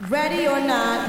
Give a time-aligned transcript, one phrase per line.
[0.00, 1.00] Ready or not.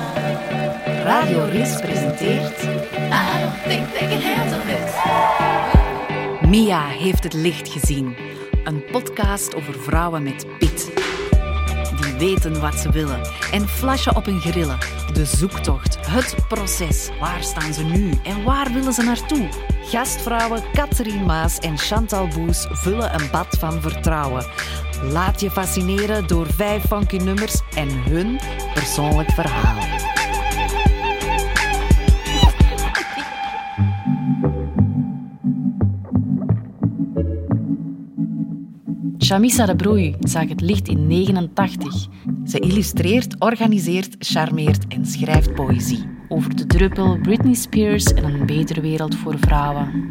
[1.05, 2.63] Radio Ris presenteert...
[2.63, 6.49] I don't think they can handle this.
[6.49, 8.15] Mia heeft het licht gezien.
[8.63, 10.91] Een podcast over vrouwen met pit.
[12.01, 13.21] Die weten wat ze willen
[13.51, 14.77] en flashen op hun grillen.
[15.13, 17.09] De zoektocht, het proces.
[17.19, 19.68] Waar staan ze nu en waar willen ze naartoe?
[19.89, 24.45] Gastvrouwen Catherine Maas en Chantal Boes vullen een bad van vertrouwen.
[25.11, 28.39] Laat je fascineren door vijf funky nummers en hun
[28.73, 29.77] persoonlijk verhaal.
[39.17, 42.07] Chamissa de Broei zag het licht in 89.
[42.45, 46.18] Ze illustreert, organiseert, charmeert en schrijft poëzie.
[46.29, 50.09] Over de druppel, Britney Spears en een betere wereld voor vrouwen.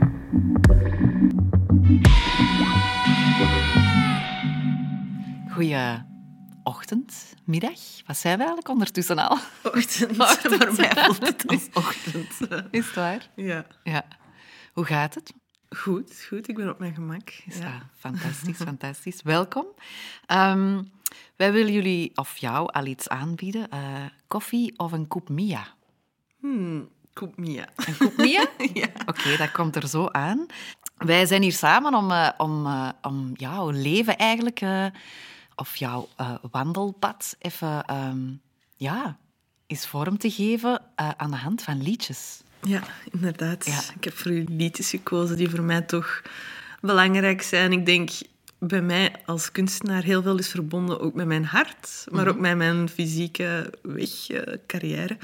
[5.52, 6.02] Goeie
[6.62, 7.78] ochtend, middag.
[8.06, 9.38] Wat zijn we eigenlijk ondertussen al?
[9.62, 10.18] Ochtend.
[10.18, 10.54] Ochtend.
[10.64, 12.38] Voor mij voelt het als ochtend.
[12.70, 13.28] Is het waar?
[13.36, 13.66] Ja.
[13.84, 14.04] Ja.
[14.72, 15.32] Hoe gaat het?
[15.76, 16.48] Goed, goed.
[16.48, 17.28] Ik ben op mijn gemak.
[17.46, 17.62] Is Ja.
[17.62, 19.22] dat fantastisch, fantastisch.
[19.22, 19.66] Welkom.
[20.26, 20.82] Ehm,
[21.36, 23.68] wij willen jullie of jou al iets aanbieden.
[23.70, 23.80] Eh,
[24.26, 25.66] koffie of een koep Mia?
[26.40, 27.68] Hmm, Koep Mia.
[27.76, 28.46] Een koep Mia?
[28.74, 28.88] Ja.
[29.06, 30.46] Oké, dat komt er zo aan.
[30.96, 34.86] Wij zijn hier samen om, eh, om, eh, om jouw leven eigenlijk, eh,
[35.54, 36.08] of jouw
[36.50, 38.18] wandelpad, even ehm,
[38.76, 39.18] ja,
[39.66, 42.42] eens vorm te geven aan de hand van liedjes.
[42.62, 43.66] Ja, inderdaad.
[43.66, 43.80] Ja.
[43.96, 46.22] Ik heb voor u liedjes gekozen die voor mij toch
[46.80, 47.72] belangrijk zijn.
[47.72, 48.10] Ik denk
[48.58, 52.34] bij mij als kunstenaar heel veel is verbonden ook met mijn hart, maar Mhm.
[52.34, 55.16] ook met mijn fysieke weg, eh, carrière.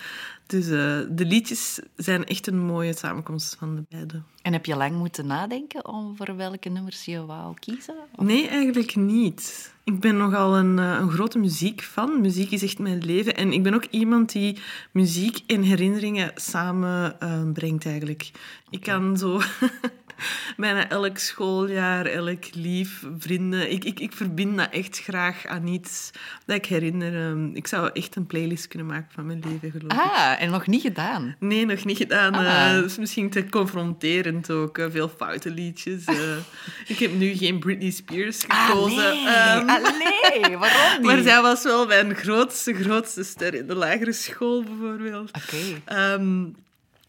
[0.46, 4.22] Dus eh, de liedjes zijn echt een mooie samenkomst van de beide.
[4.42, 7.94] En heb je lang moeten nadenken over welke nummers je wou kiezen?
[8.16, 9.72] Of- Nee, eigenlijk niet.
[9.84, 12.20] Ik ben nogal een, eh, een grote muziekfan.
[12.20, 13.36] Muziek is echt mijn leven.
[13.36, 14.58] En ik ben ook iemand die
[14.92, 18.30] muziek en herinneringen samen eh, brengt, eigenlijk.
[18.70, 19.40] Ik kan zo
[20.56, 23.72] bijna elk schooljaar, elk lief, vrienden...
[23.72, 26.10] Ik, ik, ik verbind dat echt graag aan iets
[26.46, 27.28] dat ik herinner.
[27.30, 29.98] Ehm, Ik zou echt een playlist kunnen maken van mijn leven, geloof ik.
[30.12, 31.36] Ah, en nog niet gedaan.
[31.38, 32.34] Nee, nog niet gedaan.
[32.34, 32.68] Ah.
[32.68, 34.78] Eh, dat is misschien te confronterend ook.
[34.78, 36.04] eh, veel foute liedjes.
[36.04, 36.36] eh.
[36.92, 39.04] ik heb nu geen Britney Spears gekozen.
[39.04, 39.26] Ah, nee.
[39.26, 40.56] Ehm, Ah, nee.
[40.58, 41.06] Waarom niet?
[41.06, 45.30] maar zij was wel mijn grootste, grootste ster in de lagere school, bijvoorbeeld.
[45.30, 45.80] Oké.
[45.84, 46.44] Ehm,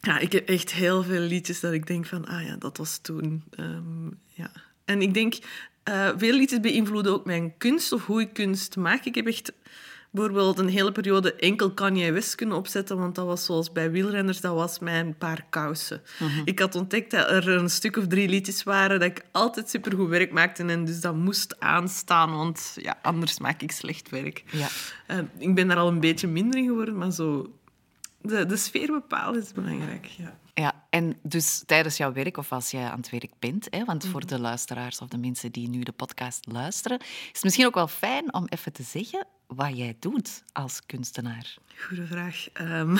[0.05, 2.97] ja, ik heb echt heel veel liedjes dat ik denk van, ah ja, dat was
[2.97, 3.43] toen.
[3.49, 4.51] Ehm, ja.
[4.85, 5.35] En ik denk,
[5.83, 9.05] eh, veel liedjes beïnvloeden ook mijn kunst of hoe ik kunst maak.
[9.05, 9.51] Ik heb echt
[10.16, 14.41] bijvoorbeeld een hele periode enkel Kanye West kunnen opzetten, want dat was zoals bij wielrenners,
[14.41, 16.01] dat was mijn paar kousen.
[16.45, 20.09] Ik had ontdekt dat er een stuk of drie liedjes waren dat ik altijd supergoed
[20.09, 24.43] werk maakte en dus dat moest aanstaan, want ja, anders maak ik slecht werk.
[24.51, 24.67] Ja.
[25.07, 27.53] Eh, ik ben daar al een beetje minder in geworden, maar zo...
[28.28, 30.38] De, de sfeer bepalen is belangrijk, ja.
[30.53, 34.06] Ja, en dus tijdens jouw werk of als jij aan het werk bent, hè, want
[34.06, 37.75] voor de luisteraars of de mensen die nu de podcast luisteren, is het misschien ook
[37.75, 41.56] wel fijn om even te zeggen wat jij doet als kunstenaar.
[41.88, 42.47] Goeie vraag.
[42.53, 42.97] Ehm,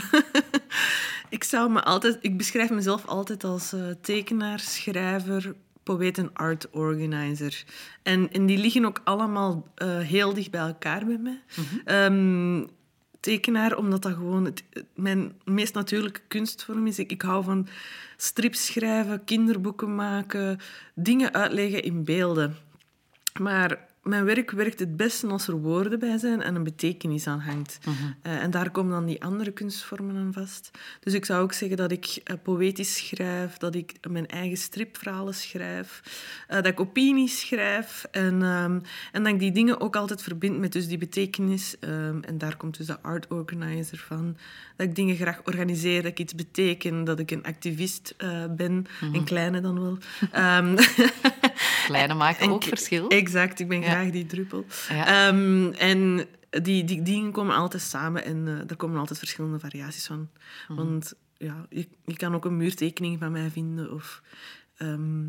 [1.30, 6.70] ik, zou me altijd, ik beschrijf mezelf altijd als eh, tekenaar, schrijver, poëet en art
[6.70, 7.64] organizer.
[8.04, 11.42] En, en die liggen ook allemaal eh, heel dicht bij elkaar bij mij.
[11.86, 12.64] Ehm,
[13.26, 14.54] tekenaar, omdat dat gewoon
[14.96, 17.00] mijn meest natuurlijke kunstvorm is.
[17.00, 17.68] Ik, ik hou van
[18.18, 20.60] strips schrijven, kinderboeken maken,
[20.94, 22.56] dingen uitleggen in beelden.
[23.40, 27.40] Maar mijn werk werkt het beste als er woorden bij zijn en een betekenis aan
[27.40, 27.78] hangt.
[28.22, 30.72] Eh, en daar komen dan die andere kunstvormen aan vast.
[31.00, 35.34] Dus ik zou ook zeggen dat ik eh, poëtisch schrijf, dat ik mijn eigen stripverhalen
[35.34, 36.02] schrijf,
[36.48, 38.80] eh, dat ik opinies schrijf en, ehm,
[39.12, 41.76] en dat ik die dingen ook altijd verbind met dus die betekenis.
[41.80, 44.38] ehm, en daar komt dus de art organizer van.
[44.76, 48.16] Dat ik dingen graag organiseer, dat ik iets beteken, dat ik een activist
[48.50, 49.98] ben, een kleine dan wel.
[50.32, 50.76] Ehm,
[51.86, 53.08] Kleine maakt en ook verschil.
[53.08, 53.90] Exact, ik ben Ja.
[53.90, 54.66] graag die druppel.
[54.90, 55.28] Ja.
[55.28, 60.06] Ehm, en die, die dingen komen altijd samen en eh, er komen altijd verschillende variaties
[60.06, 60.30] van.
[60.68, 60.78] Mhm.
[60.86, 64.22] Want ja, je, je kan ook een muurtekening van mij vinden of
[64.78, 65.24] ehm,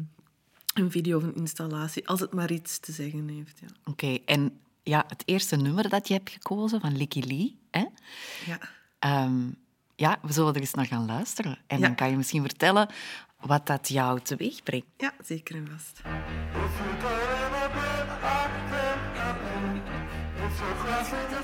[0.75, 3.59] een video of een installatie, als het maar iets te zeggen heeft.
[3.61, 3.67] Ja.
[3.85, 7.85] Oké, en ja, het eerste nummer dat je hebt gekozen van Licky Lee, hè?
[8.47, 8.59] Ja.
[8.99, 9.41] Ehm,
[9.97, 11.59] ja, we zullen er eens naar gaan luisteren.
[11.67, 11.87] En Ja.
[11.87, 12.89] dan kan je misschien vertellen
[13.47, 14.87] wat dat jou teweeg brengt.
[14.97, 16.01] ja, zeker en vast.
[20.89, 21.36] If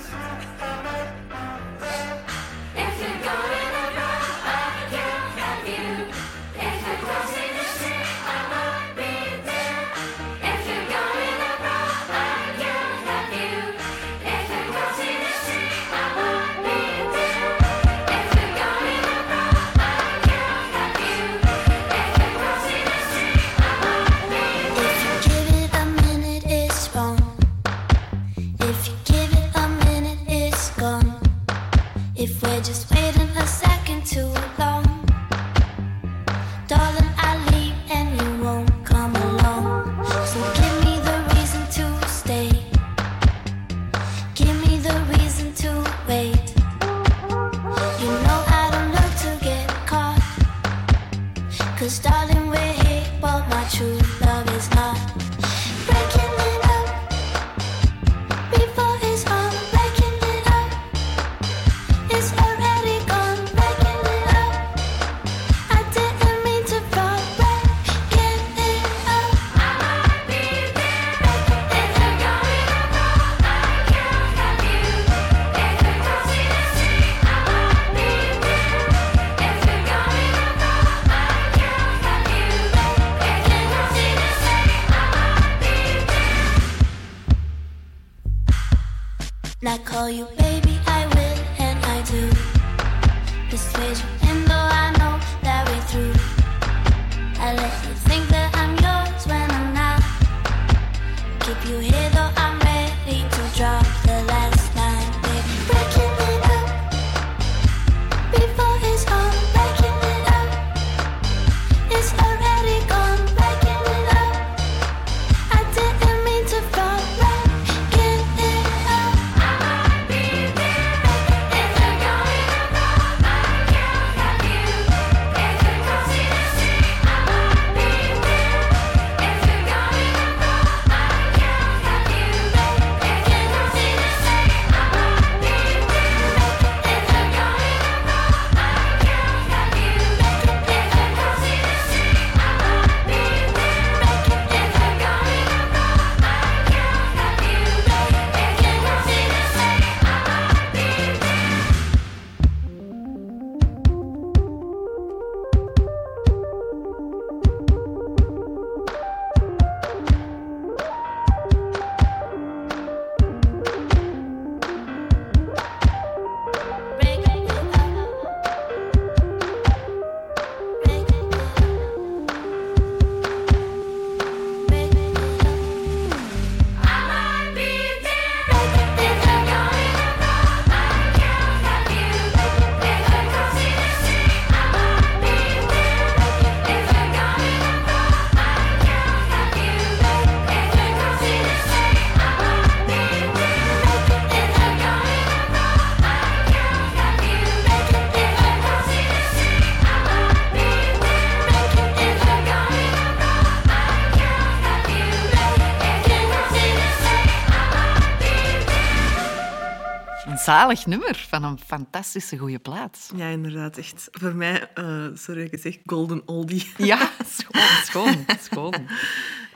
[210.52, 213.10] zalig nummer van een fantastische goede plaats.
[213.16, 213.78] Ja, inderdaad.
[213.78, 216.72] Echt voor mij, eh, sorry ik zeg, golden oldie.
[216.92, 218.74] Ja, schoon, schoon, schoon.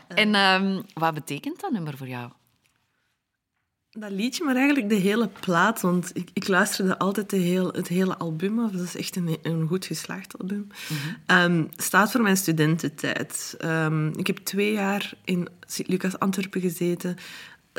[0.09, 2.31] En ehm, wat betekent dat nummer voor jou?
[3.91, 5.81] Dat liedje, maar eigenlijk de hele plaat.
[5.81, 8.71] Want ik, ik luisterde altijd de heel, het hele album af.
[8.71, 10.67] Dat is echt een, een goed geslaagd album.
[11.27, 13.55] Ehm, staat voor mijn studententijd.
[13.59, 17.17] Ehm, ik heb twee jaar in Sint-Lucas Antwerpen gezeten.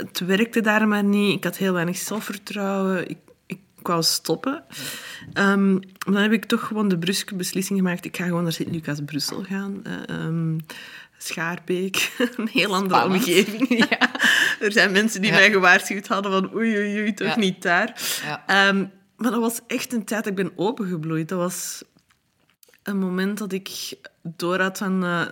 [0.06, 1.36] Het werkte daar maar niet.
[1.36, 3.10] Ik had heel weinig zelfvertrouwen.
[3.10, 4.63] Ik, ik wou stoppen.
[5.34, 8.06] Ehm, dan heb ik toch gewoon de bruske beslissing gemaakt.
[8.06, 9.80] Ik ga gewoon naar Sint-Lucas Brussel gaan.
[9.84, 10.58] Eh, ehm,
[11.18, 13.25] Schaarbeek, een heel andere Spannend.
[13.27, 13.68] omgeving.
[13.89, 14.10] Ja.
[14.60, 15.38] Er zijn mensen die Ja.
[15.38, 17.38] mij gewaarschuwd hadden van oei, oei, oei, toch Ja.
[17.38, 18.01] niet daar.
[18.24, 18.44] Ja.
[18.48, 18.86] Ehm,
[19.18, 21.30] maar dat was echt een tijd dat ik ben opengebloeid.
[21.30, 21.84] Dat was
[22.84, 25.04] een moment dat ik door had van...
[25.04, 25.25] eh,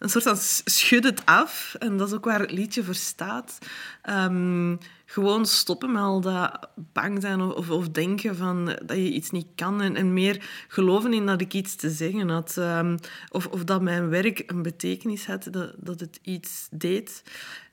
[0.00, 1.74] een soort van schud het af.
[1.78, 3.58] En dat is ook waar het liedje voor staat.
[4.02, 9.12] Ehm, gewoon stoppen met al dat bang zijn of, of, of denken van dat je
[9.12, 9.80] iets niet kan.
[9.82, 12.56] En, en meer geloven in dat ik iets te zeggen had.
[12.56, 12.96] Ehm,
[13.28, 17.22] of, of dat mijn werk een betekenis had, dat, dat het iets deed.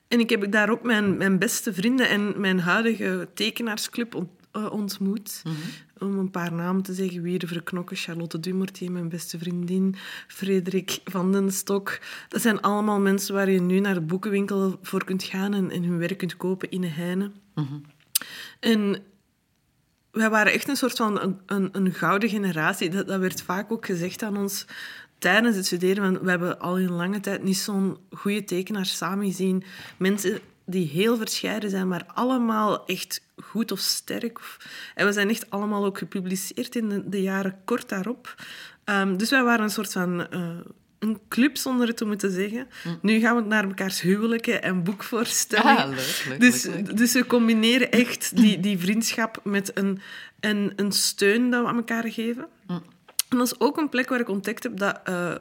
[0.08, 4.14] En ik heb daar ook mijn, mijn beste vrienden en mijn huidige tekenaarsclub
[4.64, 5.42] eh, ontmoet.
[5.98, 7.22] Om een paar namen te zeggen.
[7.22, 9.94] Wierde Verknokken, Charlotte Dumortier, mijn beste vriendin.
[10.26, 11.98] Frederik van den Stok.
[12.28, 15.82] Dat zijn allemaal mensen waar je nu naar de boekenwinkel voor kunt gaan en, en
[15.82, 17.30] hun werk kunt kopen in Heine.
[18.60, 19.02] En
[20.10, 22.90] wij waren echt een soort van een, een, een gouden generatie.
[22.90, 24.66] Dat, dat werd vaak ook gezegd aan ons
[25.18, 26.02] tijdens het studeren.
[26.02, 29.64] Want we hebben al in lange tijd niet zo'n goede tekenaar samen gezien.
[29.96, 34.40] Mensen die heel verscheiden zijn, maar allemaal echt goed of sterk.
[34.94, 38.34] En we zijn echt allemaal ook gepubliceerd in de, de jaren kort daarop.
[38.84, 40.28] Ehm, dus wij waren een soort van...
[40.30, 40.48] eh,
[40.98, 42.68] een club zonder het te moeten zeggen.
[43.02, 45.76] Nu gaan we naar mekaars huwelijken en boekvoorstellingen.
[45.76, 50.00] Ah, leuk, leuk, dus, leuk, dus we combineren echt die, die vriendschap met een,
[50.40, 52.46] een, een steun dat we aan elkaar geven.
[52.66, 52.82] Mm.
[53.28, 55.34] En dat is ook een plek waar ik ontdekt heb dat eh,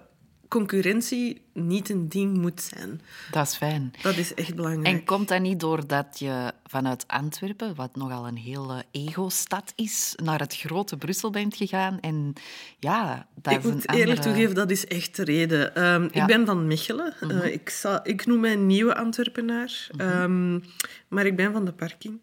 [0.48, 3.02] concurrentie niet een ding moet zijn.
[3.32, 3.92] Dat is fijn.
[4.02, 4.88] Dat is echt belangrijk.
[4.88, 10.40] En komt dat niet doordat je vanuit Antwerpen, wat nogal een hele ego-stad is, naar
[10.40, 11.98] het grote Brussel bent gegaan?
[12.02, 12.34] En
[12.80, 15.76] ja, dat ik is een moet eerlijk toegeven, dat is echt de reden.
[15.76, 15.98] Ehm, Ja.
[15.98, 16.18] Mhm.
[16.18, 17.14] Ik ben van Mechelen.
[17.30, 19.88] Eh, ik, zal, ik noem mij nieuwe Antwerpenaar.
[19.92, 20.02] Mhm.
[20.10, 20.60] Ehm,
[21.08, 22.20] maar ik ben van de parking.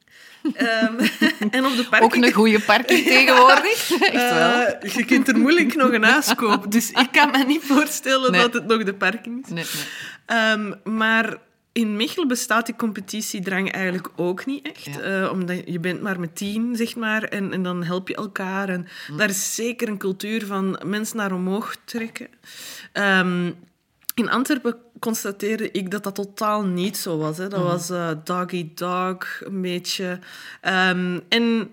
[0.55, 0.95] Ehm,
[1.57, 2.03] en op de parking...
[2.03, 3.91] Ook een goede parking tegenwoordig.
[4.01, 4.65] Echt wel.
[4.67, 6.71] Eh, je kunt er moeilijk nog een huis kopen.
[6.71, 8.41] Dus ik kan me niet voorstellen Nee.
[8.41, 9.49] dat het nog de parking is.
[9.51, 9.85] Nee, nee.
[10.27, 11.37] Ehm, maar
[11.73, 14.85] in Mechelen bestaat die competitiedrang eigenlijk ook niet echt.
[14.85, 15.01] Ja.
[15.01, 17.23] Eh, omdat je bent maar met tien, zeg maar.
[17.23, 18.69] En, en dan help je elkaar.
[18.69, 19.17] En Hm.
[19.17, 22.29] daar is zeker een cultuur van mensen naar omhoog trekken.
[22.93, 23.51] Ehm,
[24.15, 27.37] in Antwerpen constateerde ik dat dat totaal niet zo was.
[27.39, 27.49] Hè.
[27.49, 27.69] Dat Mhm.
[27.69, 30.19] was eh dog-eat-dog, een beetje.
[30.61, 31.71] Ehm, en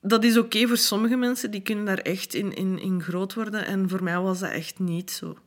[0.00, 3.66] dat is oké voor sommige mensen, die kunnen daar echt in, in, in groot worden.
[3.66, 5.38] En voor mij was dat echt niet zo.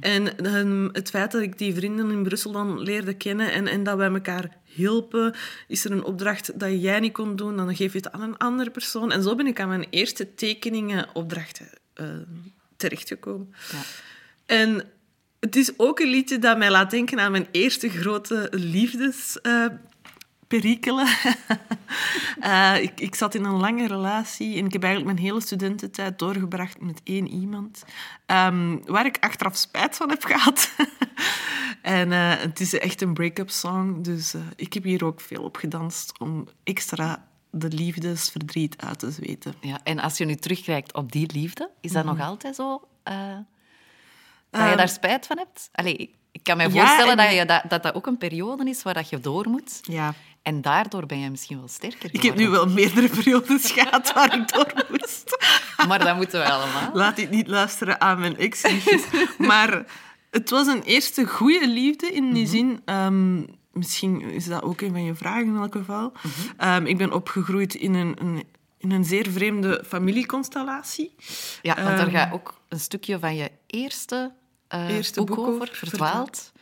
[0.00, 3.82] En ehm, het feit dat ik die vrienden in Brussel dan leerde kennen en, en
[3.82, 5.34] dat wij elkaar hielpen,
[5.68, 8.38] is er een opdracht dat jij niet kon doen, dan geef je het aan een
[8.38, 9.12] andere persoon.
[9.12, 12.06] En zo ben ik aan mijn eerste tekeningenopdrachten eh
[12.76, 13.54] terechtgekomen.
[13.72, 13.82] Ja.
[14.46, 14.84] En
[15.40, 18.48] het is ook een liedje dat mij laat denken aan mijn eerste grote
[20.50, 21.06] liefdesperikelen.
[22.40, 26.18] Eh, ik, ik zat in een lange relatie en ik heb eigenlijk mijn hele studententijd
[26.18, 27.82] doorgebracht met één iemand.
[28.26, 30.70] ehm, waar ik achteraf spijt van heb gehad.
[31.82, 35.42] en eh, het is echt een break-up song, dus eh, ik heb hier ook veel
[35.42, 39.54] op gedanst om extra de liefdesverdriet uit te zweten.
[39.60, 42.16] Ja, en als je nu terugkijkt op die liefde, is dat Mhm.
[42.16, 42.80] nog altijd zo?
[43.02, 43.14] dat
[44.50, 45.68] je Ehm, daar spijt van hebt?
[45.72, 48.68] Allee, ik- kan me Ja, voorstellen en- dat, je dat, dat dat ook een periode
[48.70, 49.78] is waar dat je door moet.
[49.82, 50.14] Ja.
[50.42, 54.34] En daardoor ben je misschien wel sterker Ik heb nu wel meerdere periodes gehad waar
[54.38, 55.36] ik door moest.
[55.88, 56.90] Maar dat moeten we allemaal.
[56.92, 59.02] Laat dit niet luisteren aan mijn ex-liefjes.
[59.38, 59.84] Maar
[60.30, 62.80] het was een eerste goede liefde in die zin.
[62.84, 63.42] ehm,
[63.72, 66.12] misschien is dat ook een van je vragen in elk geval.
[66.56, 68.44] Ehm, ik ben opgegroeid in een, een,
[68.78, 71.14] in een zeer vreemde familieconstellatie.
[71.62, 74.32] Ja, want daar Ehm, gaat ook een stukje van je eerste,
[74.68, 76.52] Eerste boek, over, verdwaald.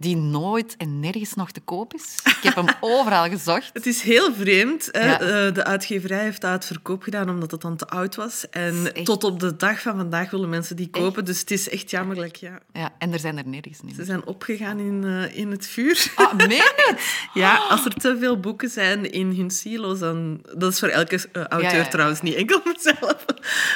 [0.00, 2.14] Die nooit en nergens nog te koop is.
[2.24, 3.70] Ik heb hem overal gezocht.
[3.72, 4.88] Het is heel vreemd.
[4.90, 5.06] Hè?
[5.06, 5.20] Ja.
[5.20, 8.48] Eh, de uitgeverij heeft dat uit verkoop gedaan omdat het dan te oud was.
[8.50, 11.24] En echt- tot op de dag van vandaag willen mensen die kopen.
[11.24, 12.58] Dus het is echt jammerlijk, ja.
[12.72, 13.94] Ja, en er zijn er nergens niet.
[13.94, 16.12] Ze zijn opgegaan in, eh, in het vuur.
[16.14, 17.00] Ah, meen het?
[17.34, 20.42] Ja, als er te veel boeken zijn in hun silo's, dan...
[20.56, 21.88] Dat is voor elke eh, auteur Ja, ja, ja.
[21.88, 23.24] trouwens, niet enkel mezelf.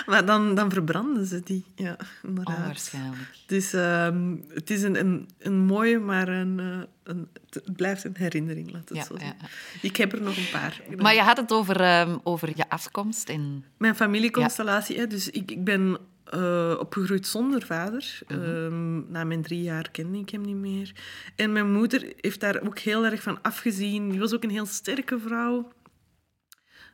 [0.07, 1.65] Maar dan, dan verbranden ze die.
[1.75, 2.57] Ja, inderdaad.
[2.57, 3.31] Onwaarschijnlijk.
[3.47, 8.17] Dus ehm, het is een, een, een mooie, maar een, eh, een, het blijft een
[8.17, 9.37] herinnering, laat het Ja, zo zeggen.
[9.41, 9.49] ja.
[9.83, 10.81] Ik heb er nog een paar.
[10.97, 13.29] Maar je had het over, ehm, over je afkomst.
[13.29, 13.65] En...
[13.77, 18.19] Mijn familieconstellatie, hè, dus ik, ik ben eh, opgegroeid zonder vader.
[18.27, 20.93] Ehm, na mijn drie jaar kende ik hem niet meer.
[21.37, 24.11] En mijn moeder heeft daar ook heel erg van afgezien.
[24.11, 25.73] Die was ook een heel sterke vrouw.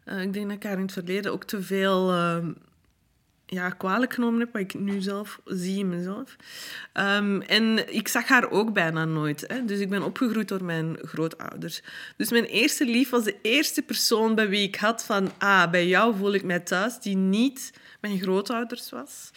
[0.05, 2.53] Eh, ik denk dat ik haar in het verleden ook te veel ehm,
[3.51, 6.37] ja, kwalijk genomen heb, wat ik nu zelf zie in mezelf.
[6.93, 9.45] Ehm, en ik zag haar ook bijna nooit.
[9.47, 9.65] Hè?
[9.65, 11.83] Dus ik ben opgegroeid door mijn grootouders.
[12.17, 15.31] Dus mijn eerste lief was de eerste persoon bij wie ik had van...
[15.39, 19.31] Ah, bij jou voel ik mij thuis, die niet mijn grootouders was.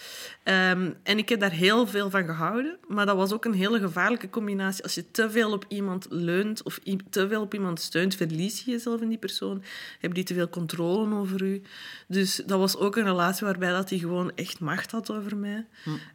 [0.44, 2.78] Ehm, en ik heb daar heel veel van gehouden.
[2.88, 4.84] Maar dat was ook een hele gevaarlijke combinatie.
[4.84, 8.72] Als je te veel op iemand leunt of te veel op iemand steunt, verlies je
[8.72, 9.64] jezelf in die persoon.
[9.92, 11.62] Hebben die te veel controle over u.
[12.08, 15.66] Dus dat was ook een relatie waarbij dat hij gewoon echt macht had over mij.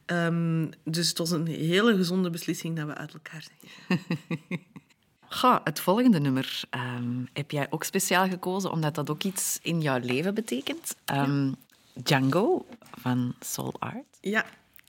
[0.06, 4.00] Ehm, dus het was een hele gezonde beslissing dat we uit elkaar zijn.
[5.28, 9.80] Goh, het volgende nummer ehm, heb jij ook speciaal gekozen, omdat dat ook iets in
[9.80, 10.96] jouw leven betekent.
[12.02, 12.66] Django
[13.00, 14.18] van Soul Art.
[14.20, 14.44] Ja,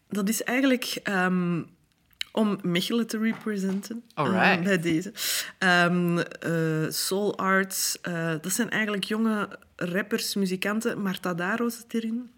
[0.10, 1.62] dat is eigenlijk ehm,
[2.32, 4.04] om Mechelen te representen.
[4.58, 5.14] eh, bij deze.
[5.58, 11.02] Ehm, eh, Soul Arts, eh, dat zijn eigenlijk jonge rappers, muzikanten.
[11.02, 12.32] Marta Daro zit erin.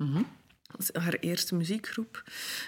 [0.72, 2.24] Dat is haar eerste muziekgroep.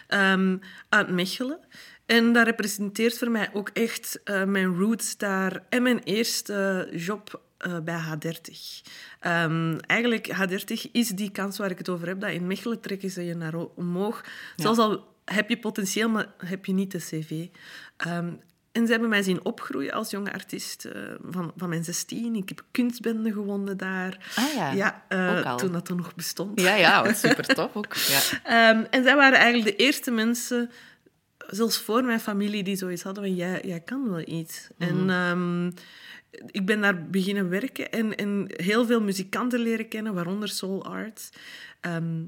[0.08, 0.58] Ehm,
[0.89, 1.60] uit Mechelen.
[2.05, 7.80] En dat representeert voor mij ook echt mijn roots daar en mijn eerste job eh,
[7.80, 8.82] bij H30.
[9.20, 13.10] Ehm, eigenlijk, H30 is die kans waar ik het over heb, dat in Mechelen trekken
[13.10, 14.25] ze je naar omhoog.
[14.56, 17.48] Zelfs al heb je potentieel, maar heb je niet de cv.
[17.98, 18.30] Ehm,
[18.72, 22.36] en ze hebben mij zien opgroeien als jonge artiest eh, van, van mijn 16.
[22.36, 24.18] Ik heb kunstbenden gewonnen daar.
[24.36, 25.03] Ah ja, ja
[25.38, 25.58] ook al.
[25.58, 26.62] toen dat toen nog bestond.
[26.62, 27.96] Ja, ja, wat super tof ook.
[27.96, 28.20] Ja.
[28.44, 30.72] Ehm, en zij waren eigenlijk de eerste mensen
[31.48, 34.68] zelfs voor mijn familie die zoiets hadden van, jij, jij kan wel iets.
[34.77, 35.72] En ehm,
[36.31, 41.29] ik ben daar beginnen werken en, en heel veel muzikanten leren kennen, waaronder Soul Arts.
[41.79, 42.23] Ehm,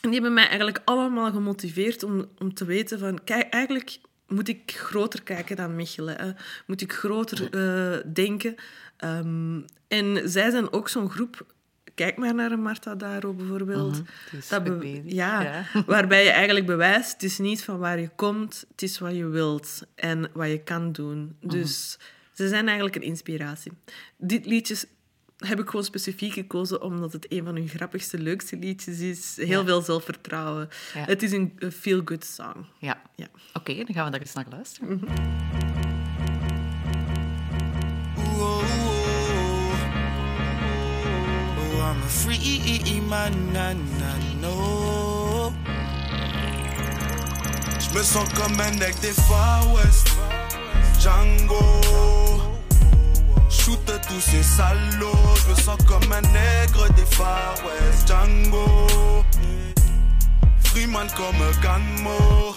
[0.00, 3.24] en die hebben mij eigenlijk allemaal gemotiveerd om, om te weten van...
[3.24, 6.20] Kijk, eigenlijk moet ik groter kijken dan Mechelen.
[6.20, 6.30] Hè.
[6.66, 8.54] Moet ik groter eh, denken.
[8.96, 11.46] Ehm, en zij zijn ook zo'n groep...
[11.94, 14.02] Kijk maar naar een Marta Daro bijvoorbeeld.
[14.30, 15.64] Mhm, Dat be- ja.
[15.86, 17.12] waarbij je eigenlijk bewijst...
[17.12, 19.82] Het is niet van waar je komt, het is wat je wilt.
[19.94, 21.36] En wat je kan doen.
[21.40, 21.48] Mhm.
[21.50, 21.98] Dus
[22.32, 23.72] ze zijn eigenlijk een inspiratie.
[24.16, 24.76] Dit liedje
[25.36, 29.36] heb ik gewoon specifiek gekozen omdat het een van hun grappigste, leukste liedjes is.
[29.36, 29.64] Heel Ja.
[29.64, 30.68] veel zelfvertrouwen.
[30.94, 31.04] Ja.
[31.04, 32.66] Het is een feel-good song.
[32.78, 33.02] Ja.
[33.16, 33.26] Ja.
[33.52, 35.00] Oké, dan gaan we daar eens naar luisteren.
[38.38, 38.62] Oh,
[41.90, 45.52] I'm a free man, na, na, no.
[47.80, 50.08] Je me sens comme un nec des Far West.
[51.02, 51.60] Django.
[53.50, 55.34] Shoot tous ces salauds.
[55.34, 58.06] Je me sens comme un nègre des Far West.
[58.06, 58.86] Django.
[60.62, 62.54] Freeman comme Ganmo.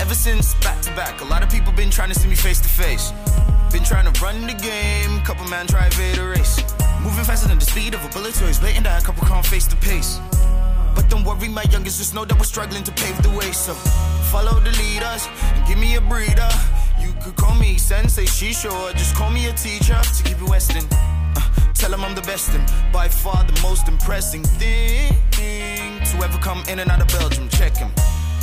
[0.00, 2.60] Ever since back to back, a lot of people been trying to see me face
[2.60, 3.12] to face.
[3.70, 6.60] Been trying to run the game, couple man try evade a race.
[7.02, 9.46] Moving faster than the speed of a bullet, so it's blatant that a couple can't
[9.46, 10.18] face the pace.
[10.96, 13.52] But don't worry, my youngest, just know that we're struggling to pave the way.
[13.52, 13.74] So
[14.32, 16.48] follow the leaders and give me a breather.
[16.98, 18.92] You could call me sensei, she sure.
[18.94, 20.84] Just call me a teacher to keep it western.
[21.36, 21.42] Uh,
[21.74, 26.62] tell them I'm the best and by far the most impressing thing to ever come
[26.68, 27.48] in and out of Belgium.
[27.50, 27.90] Check him.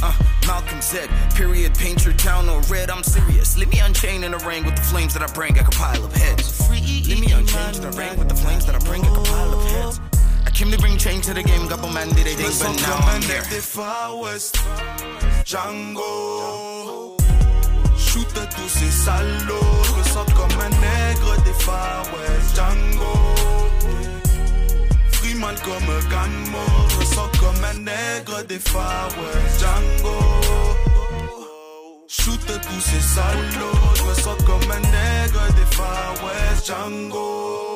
[0.06, 0.14] Uh,
[0.46, 3.58] Malcolm said, period, paint your town or red, I'm serious.
[3.58, 6.04] Leave me unchain in the ring with the flames that I bring, I can pile
[6.04, 6.70] up heads.
[6.70, 9.56] Leave me unchain in the ring with the flames that I bring, I can pile
[9.56, 10.13] up heads.
[10.54, 12.98] I came to bring change to the game, couple man did they think, but now
[13.10, 13.42] I'm here.
[13.50, 14.56] des Far West.
[15.46, 17.18] Django.
[17.98, 19.84] Shoot tous ces salauds.
[19.84, 22.56] Je me sens comme un nègre des Far West.
[22.56, 23.14] Django.
[25.14, 26.66] Freeman comme un Ganmo.
[26.90, 29.60] Je me sens comme un nègre des Far West.
[29.60, 30.20] Django.
[32.08, 33.96] Shoot tous ces salauds.
[33.96, 36.68] Je me sens comme un nègre des Far West.
[36.68, 37.73] Django.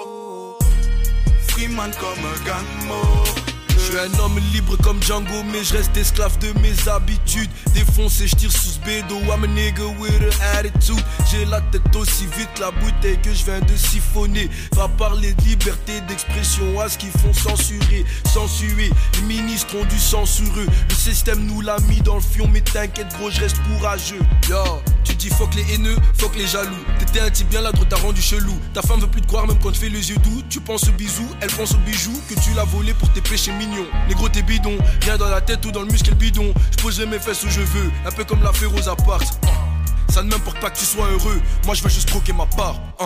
[1.78, 3.47] Freeman comme un Ganmo.
[3.88, 7.50] Je suis un homme libre comme Django, mais je reste esclave de mes habitudes.
[7.74, 9.16] Défoncé, je tire sous ce bédo.
[9.32, 11.02] I'm a nigga with an attitude.
[11.32, 14.50] J'ai la tête aussi vite, la bouteille que je viens de siphonner.
[14.74, 18.90] Va parler de liberté d'expression à ce qu'ils font censurer, censurer.
[19.14, 20.68] Les ministres ont du sang sur eux.
[20.90, 24.20] Le système nous l'a mis dans le fion, mais t'inquiète, gros, je reste courageux.
[24.50, 26.76] Yo, tu dis fuck les haineux, fuck les jaloux.
[27.00, 28.60] T'étais un type bien là, t'as rendu chelou.
[28.74, 30.42] Ta femme veut plus te croire, même quand tu fais les yeux doux.
[30.50, 33.54] Tu penses au bisou, elle pense au bijou que tu l'as volé pour tes péchés
[33.54, 33.77] mignons.
[34.12, 36.54] Gros t'es bidon, rien dans la tête ou dans le muscle bidon.
[36.72, 39.22] Je poserai mes fesses où je veux, un peu comme l'affaire aux apparts.
[39.22, 40.12] Uh.
[40.12, 42.76] Ça ne m'importe pas que tu sois heureux, moi je veux juste croquer ma part.
[43.00, 43.06] Uh.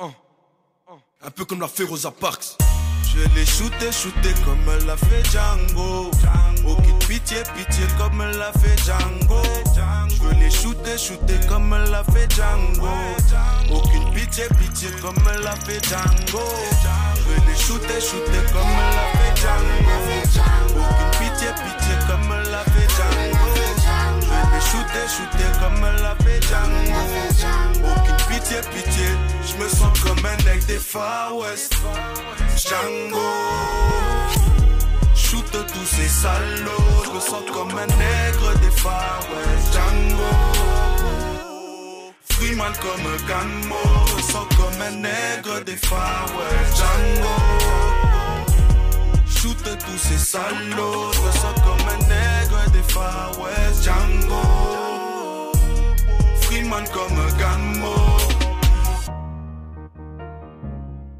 [0.00, 0.10] Uh.
[1.24, 2.38] Un peu comme l'affaire aux apparts.
[3.10, 6.10] Je l'ai shooté, shooté comme l'a fait Django.
[6.66, 9.42] Aucune pitié, pitié comme l'a fait Django.
[10.08, 12.88] Je veux les shooter, shooter comme l'a fait Django.
[13.72, 16.44] Aucune pitié, pitié comme l'a fait Django.
[17.46, 19.96] Les shooter, shooter comme l'a fait Django.
[20.78, 23.46] Aucune pitié, pitié comme l'a fait Django.
[24.22, 27.90] Je les shooter, shooter comme l'a fait Django.
[27.96, 29.08] Aucune pitié, pitié.
[29.46, 31.74] Je me sens comme un nec des Far West.
[32.56, 33.28] Django.
[35.14, 37.04] Shoot tous ces salauds.
[37.04, 39.72] Je me sens comme un nègre des Far West.
[39.72, 40.87] Django.
[42.38, 46.76] Freeman comme me sens comme un nègre des Far West.
[46.76, 47.34] Django.
[49.26, 51.12] Shoot tous ces salauds.
[51.12, 53.82] Sens comme un nègre des Far West.
[53.82, 54.42] Django.
[56.42, 57.96] Freeman comme un Ganmo.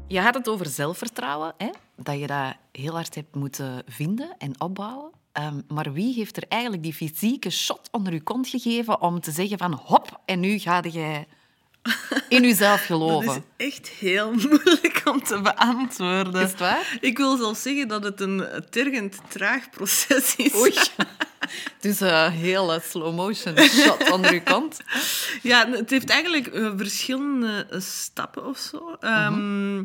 [0.07, 1.69] Je had het over zelfvertrouwen, hè?
[1.95, 5.11] dat je dat heel hard hebt moeten vinden en opbouwen.
[5.39, 9.31] Ehm, maar wie heeft er eigenlijk die fysieke shot onder je kont gegeven om te
[9.31, 11.25] zeggen van hop, en nu ga je
[12.29, 13.43] in jezelf Dat geloven?
[13.57, 16.41] is echt heel moeilijk om te beantwoorden.
[16.41, 16.97] Is het waar?
[17.01, 20.55] Ik wil zelfs zeggen dat het een tergend traag proces is.
[20.55, 20.73] Oei.
[21.79, 24.79] Dus een hele slow motion shot onder je kont.
[25.41, 28.95] Ja, het heeft eigenlijk eh, verschillende stappen of zo.
[28.99, 29.79] Ehm,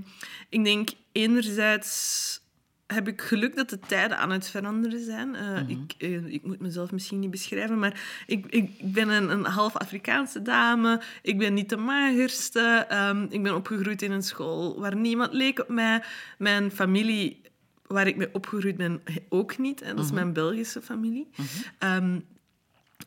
[0.48, 2.40] Ik denk enerzijds
[2.94, 5.34] heb ik geluk dat de tijden aan het veranderen zijn.
[5.34, 9.30] Eh, ik, eh, ik moet mezelf misschien niet beschrijven, maar ik, ik, ik ben een,
[9.30, 11.02] een half Afrikaanse dame.
[11.22, 12.86] Ik ben niet de magerste.
[12.88, 16.02] Ehm, ik ben opgegroeid in een school waar niemand leek op mij.
[16.38, 17.40] Mijn familie,
[17.86, 19.84] waar ik mee opgegroeid ben, ook niet.
[19.96, 21.28] Dat is mijn Belgische familie.
[21.78, 22.18] Ehm,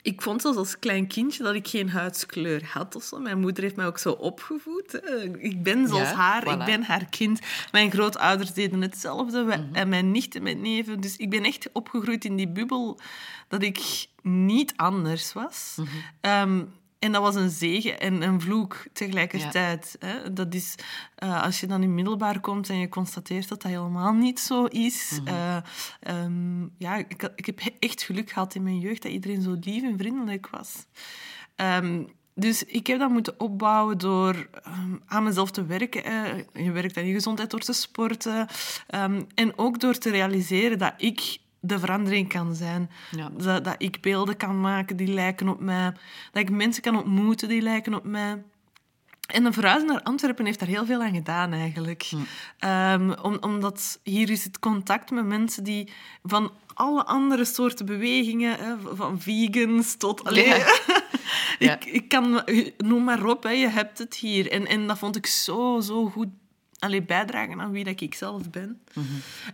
[0.01, 3.19] ik vond zelfs als klein kindje dat ik geen huidskleur had of zo.
[3.19, 4.91] Mijn moeder heeft mij ook zo opgevoed.
[4.91, 5.23] hè.
[5.39, 6.45] Ik ben zoals Ja, haar, voilà.
[6.47, 6.59] Mhm.
[6.59, 7.39] ik ben haar kind.
[7.71, 9.43] Mijn grootouders deden hetzelfde.
[9.43, 11.01] we- En mijn nicht en mijn neven.
[11.01, 12.99] Dus ik ben echt opgegroeid in die bubbel
[13.47, 15.75] dat ik niet anders was.
[15.79, 15.87] Mhm.
[16.21, 16.63] Ehm,
[16.99, 19.95] en dat was een zegen en een vloek tegelijkertijd.
[19.99, 20.33] Hè?
[20.33, 20.75] Dat is,
[21.15, 24.65] eh, als je dan in middelbaar komt en je constateert dat dat helemaal niet zo
[24.65, 25.19] is.
[25.23, 25.27] Mhm.
[25.33, 25.57] eh,
[25.99, 26.95] ehm, ja,
[27.35, 30.85] ik, heb echt geluk gehad in mijn jeugd dat iedereen zo lief en vriendelijk was.
[31.55, 32.03] Ehm,
[32.35, 36.03] dus ik heb dat moeten opbouwen door ehm, aan mezelf te werken.
[36.03, 36.63] eh.
[36.63, 38.47] Je werkt aan je gezondheid door te sporten.
[39.35, 42.89] en ook door te realiseren dat ik de verandering kan zijn.
[43.11, 43.29] Ja.
[43.37, 45.91] Dat, dat ik beelden kan maken die lijken op mij.
[46.31, 48.43] Dat ik mensen kan ontmoeten die lijken op mij.
[49.27, 52.09] En een verhuizen naar Antwerpen heeft daar heel veel aan gedaan, eigenlijk.
[52.57, 55.91] Ehm, om, omdat hier is het contact met mensen die
[56.23, 60.21] van alle andere soorten bewegingen, hè, van vegans tot...
[61.59, 61.73] Ja.
[61.73, 62.43] Ik, ik kan...
[62.77, 64.51] Noem maar op, hè, je hebt het hier.
[64.51, 66.27] En, en dat vond ik zo, zo goed
[66.79, 68.81] allee, bijdragen aan wie dat ik zelf ben.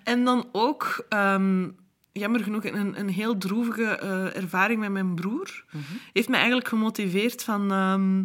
[0.03, 1.05] En dan ook...
[1.09, 1.67] ehm,
[2.13, 5.65] jammer genoeg een, een heel droevige eh, ervaring met mijn broer.
[6.13, 7.71] Heeft mij eigenlijk gemotiveerd van...
[7.71, 8.23] ehm,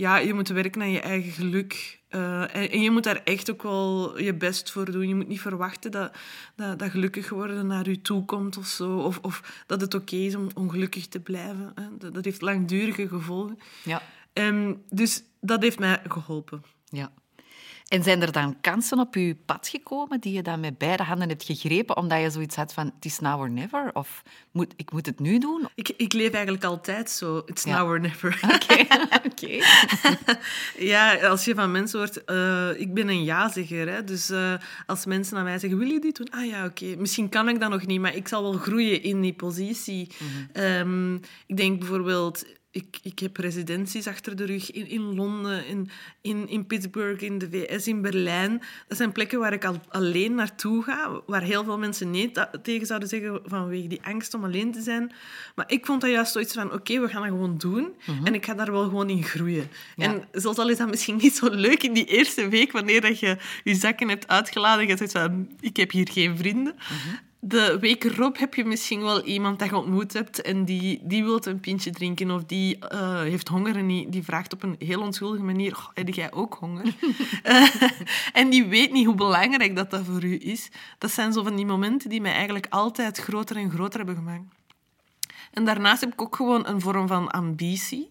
[0.00, 2.00] ja, je moet werken aan je eigen geluk.
[2.08, 5.08] Eh, en, en je moet daar echt ook wel je best voor doen.
[5.08, 6.16] Je moet niet verwachten dat,
[6.56, 8.98] dat, dat gelukkig worden naar je toe komt of zo.
[8.98, 11.72] Of, of dat het oké is om ongelukkig te blijven.
[11.74, 11.96] Hè.
[11.98, 13.58] Dat, dat heeft langdurige gevolgen.
[13.84, 14.02] Ja.
[14.32, 16.62] Ehm, dus dat heeft mij geholpen.
[16.88, 17.12] ja.
[17.90, 21.28] En zijn er dan kansen op je pad gekomen die je dan met beide handen
[21.28, 23.90] hebt gegrepen, omdat je zoiets had van, het is now or never?
[23.92, 24.22] Of
[24.52, 25.68] moet, ik moet het nu doen?
[25.74, 27.42] Ik, ik leef eigenlijk altijd zo.
[27.46, 27.78] It's Ja.
[27.78, 28.40] now or never.
[29.30, 29.64] Oké.
[30.78, 32.24] Ja, als je van mensen hoort...
[32.24, 34.04] eh, ik ben een ja-zegger, hè.
[34.04, 34.54] Dus eh,
[34.86, 36.30] als mensen aan mij zeggen, wil je dit doen?
[36.30, 36.94] Ah ja, oké.
[36.98, 40.08] Misschien kan ik dat nog niet, maar ik zal wel groeien in die positie.
[40.52, 41.14] Ehm,
[41.46, 42.44] ik denk bijvoorbeeld...
[42.72, 47.38] Ik, ik heb residenties achter de rug in, in Londen, in, in, in Pittsburgh, in
[47.38, 48.62] de VS, in Berlijn.
[48.88, 52.30] Dat zijn plekken waar ik al alleen naartoe ga, waar heel veel mensen nee
[52.62, 55.12] tegen zouden zeggen vanwege die angst om alleen te zijn.
[55.54, 57.94] Maar ik vond dat juist zoiets van, oké, we gaan dat gewoon doen.
[58.24, 59.68] En ik ga daar wel gewoon in groeien.
[59.96, 60.04] Ja.
[60.04, 63.18] En zelfs al is dat misschien niet zo leuk in die eerste week, wanneer dat
[63.18, 66.74] je je zakken hebt uitgeladen en je zegt van, ik heb hier geen vrienden.
[67.42, 71.24] De week erop heb je misschien wel iemand dat je ontmoet hebt en die, die
[71.24, 74.76] wil een pintje drinken of die eh, heeft honger en die, die vraagt op een
[74.78, 76.84] heel onschuldige manier, "Goh, heb jij ook honger?
[77.42, 77.66] Eh,
[78.32, 80.70] en die weet niet hoe belangrijk dat, dat voor u is.
[80.98, 84.44] Dat zijn zo van die momenten die mij eigenlijk altijd groter en groter hebben gemaakt.
[85.52, 88.10] En daarnaast heb ik ook gewoon een vorm van ambitie.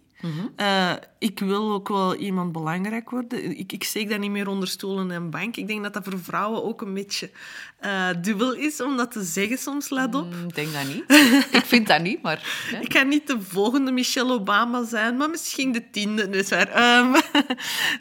[0.56, 3.58] Eh, ik wil ook wel iemand belangrijk worden.
[3.58, 5.56] Ik, ik steek dat niet meer onder stoelen en bank.
[5.56, 7.32] Ik denk dat dat voor vrouwen ook een beetje
[7.80, 10.34] eh, dubbel is om dat te zeggen soms, laat op.
[10.34, 11.04] Ik denk dat niet.
[11.60, 12.68] Ik vind dat niet, maar...
[12.72, 12.80] ja.
[12.80, 16.30] Ik ga niet de volgende Michelle Obama zijn, maar misschien de tiende.
[16.30, 16.68] Dus waar.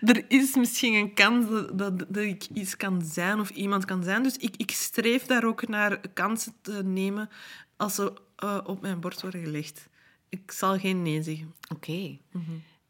[0.00, 4.02] Er is misschien een kans dat, dat, dat ik iets kan zijn of iemand kan
[4.02, 4.22] zijn.
[4.22, 7.28] Dus ik, ik streef daar ook naar kansen te nemen
[7.76, 9.88] als ze eh, op mijn bord worden gelegd.
[10.28, 11.54] Ik zal geen nee zeggen.
[11.74, 12.18] Oké.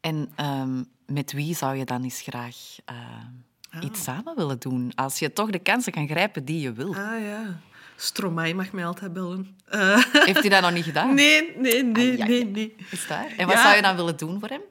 [0.01, 2.95] En ehm, met wie zou je dan eens graag eh,
[3.71, 3.83] Ah.
[3.83, 4.91] iets samen willen doen?
[4.95, 6.95] Als je toch de kansen kan grijpen die je wil.
[6.95, 7.59] Ah ja.
[7.95, 9.57] Stromae mag mij altijd bellen.
[10.11, 11.13] Heeft hij dat nog niet gedaan?
[11.15, 12.75] nee, nee, nee, Ah, ja, nee, nee.
[12.91, 13.25] Is dat?
[13.37, 13.61] En wat Ja.
[13.63, 14.61] zou je dan willen doen voor hem?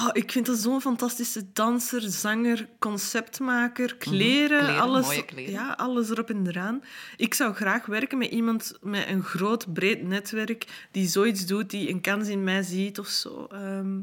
[0.00, 5.52] Oh, ik vind dat zo'n fantastische danser, zanger, conceptmaker, kleren, kleren, alles, mooie kleren.
[5.52, 6.82] Ja, alles erop en eraan.
[7.16, 11.88] Ik zou graag werken met iemand met een groot, breed netwerk die zoiets doet, die
[11.90, 13.46] een kans in mij ziet of zo.
[13.50, 13.98] Ehm,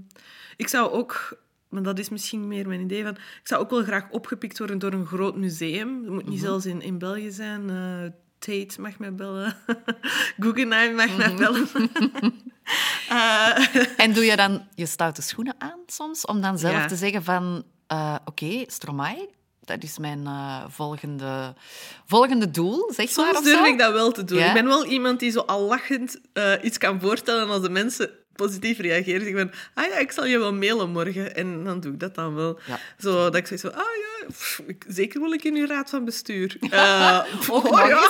[0.57, 1.37] ik zou ook,
[1.69, 4.79] maar dat is misschien meer mijn idee van, ik zou ook wel graag opgepikt worden
[4.79, 6.01] door een groot museum.
[6.03, 7.69] Het moet niet zelfs in, in België zijn.
[7.69, 9.57] eh, Tate mag mij bellen.
[10.39, 11.67] Guggenheim mag mij bellen.
[13.09, 13.57] Eh,
[14.03, 16.25] En doe je dan je stoute schoenen aan soms?
[16.25, 16.85] Om dan zelf Ja.
[16.87, 17.63] te zeggen van...
[17.87, 19.29] eh, Oké, Stromae,
[19.61, 21.53] dat is mijn eh, volgende,
[22.05, 23.25] volgende doel, zeg maar.
[23.33, 23.63] Soms durf zo.
[23.65, 24.37] ik dat wel te doen.
[24.39, 24.47] Ja?
[24.47, 26.19] Ik ben wel iemand die zo al lachend
[26.61, 29.27] iets kan voorstellen als de mensen positief reageren.
[29.27, 31.35] Ik ben, ah ja, ik zal je wel mailen morgen.
[31.35, 32.59] En dan doe ik dat dan wel.
[32.65, 32.79] Ja.
[32.99, 36.05] Zo dat ik zoiets van, ah ja, pff, zeker wil ik in uw raad van
[36.05, 36.57] bestuur.
[36.61, 36.71] Ook
[37.63, 38.09] oh nog ja.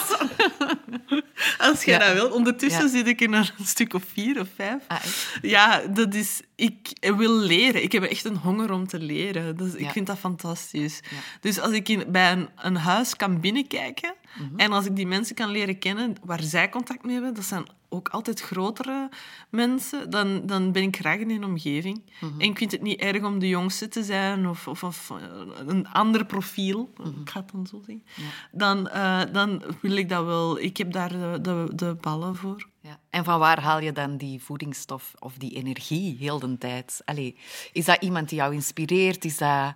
[1.67, 2.05] Als jij Ja.
[2.05, 2.31] dat wilt.
[2.31, 2.89] Ondertussen Ja.
[2.89, 4.81] zit ik in een stuk of vier of vijf.
[4.87, 4.99] Ah?
[5.41, 6.41] Ja, dat is...
[6.55, 6.77] Ik
[7.17, 7.83] wil leren.
[7.83, 9.57] Ik heb echt een honger om te leren.
[9.57, 9.73] Dus.
[9.73, 10.99] Ik vind dat fantastisch.
[11.41, 14.59] Dus als ik in, bij een, een huis kan binnenkijken Mhm.
[14.59, 17.65] en als ik die mensen kan leren kennen waar zij contact mee hebben, dat zijn
[17.89, 19.09] ook altijd grotere
[19.49, 22.01] mensen, dan, dan ben ik graag in een omgeving.
[22.19, 25.67] En ik vind het niet erg om de jongste te zijn of, of, of eh,
[25.67, 28.03] een ander profiel, ik ga het dan zo zeggen.
[28.51, 30.59] Dan, eh, dan wil ik dat wel.
[30.59, 32.67] Ik heb daar de, de, de ballen voor.
[32.81, 32.99] Ja.
[33.09, 37.01] En van waar haal je dan die voedingsstof of die energie heel de tijd?
[37.05, 37.37] Allee,
[37.71, 39.25] is dat iemand die jou inspireert?
[39.25, 39.73] Is dat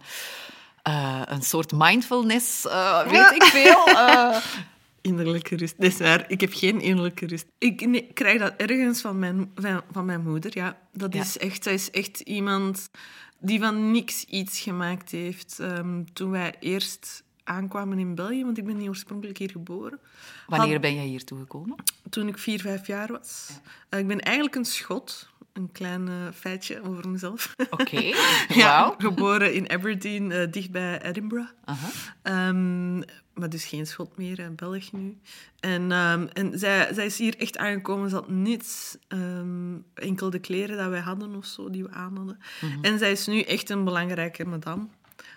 [0.89, 2.65] eh, een soort mindfulness?
[2.67, 3.86] Eh, weet ik veel.
[3.97, 4.38] Eh,
[5.02, 5.75] Innerlijke rust.
[5.78, 6.25] Dat is waar.
[6.28, 7.45] Ik heb geen innerlijke rust.
[7.58, 10.52] Ik nee, krijg dat ergens van mijn, van, van mijn moeder.
[10.58, 11.21] Ja, dat Ja.
[11.21, 12.89] is echt, zij is echt iemand
[13.39, 15.60] die van niks iets gemaakt heeft.
[15.60, 19.99] Ehm, toen wij eerst aankwamen in België, want ik ben niet oorspronkelijk hier geboren.
[20.47, 21.75] wanneer had- ben jij hier toegekomen?
[22.10, 23.49] Toen ik vier, vijf jaar was.
[23.89, 25.30] Ik ben eigenlijk een schot.
[25.60, 27.56] Een klein eh, feitje over mezelf.
[27.69, 28.13] Oké,
[28.48, 31.52] Ja, geboren in Aberdeen, eh, dicht bij Edinburgh.
[31.65, 31.89] Aha.
[32.22, 32.98] Ehm,
[33.34, 35.17] maar dus geen schot meer, in België nu.
[35.60, 38.98] En, ehm, en zij, zij is hier echt aangekomen, ze had niets.
[39.08, 42.39] ehm, enkel de kleren dat wij hadden of zo, die we aan hadden.
[42.82, 44.88] En zij is nu echt een belangrijke madame.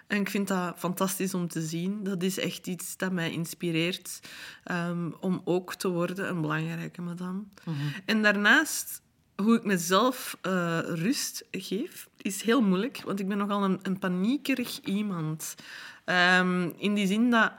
[0.06, 2.02] En ik vind dat fantastisch om te zien.
[2.02, 4.20] Dat is echt iets dat mij inspireert
[5.20, 7.42] om ook te worden een belangrijke madame.
[8.04, 9.02] En daarnaast,
[9.36, 13.02] hoe ik mezelf eh, rust geef, is heel moeilijk.
[13.04, 15.54] Want ik ben nogal een, een paniekerig iemand.
[16.04, 17.52] Ehm, in die zin dat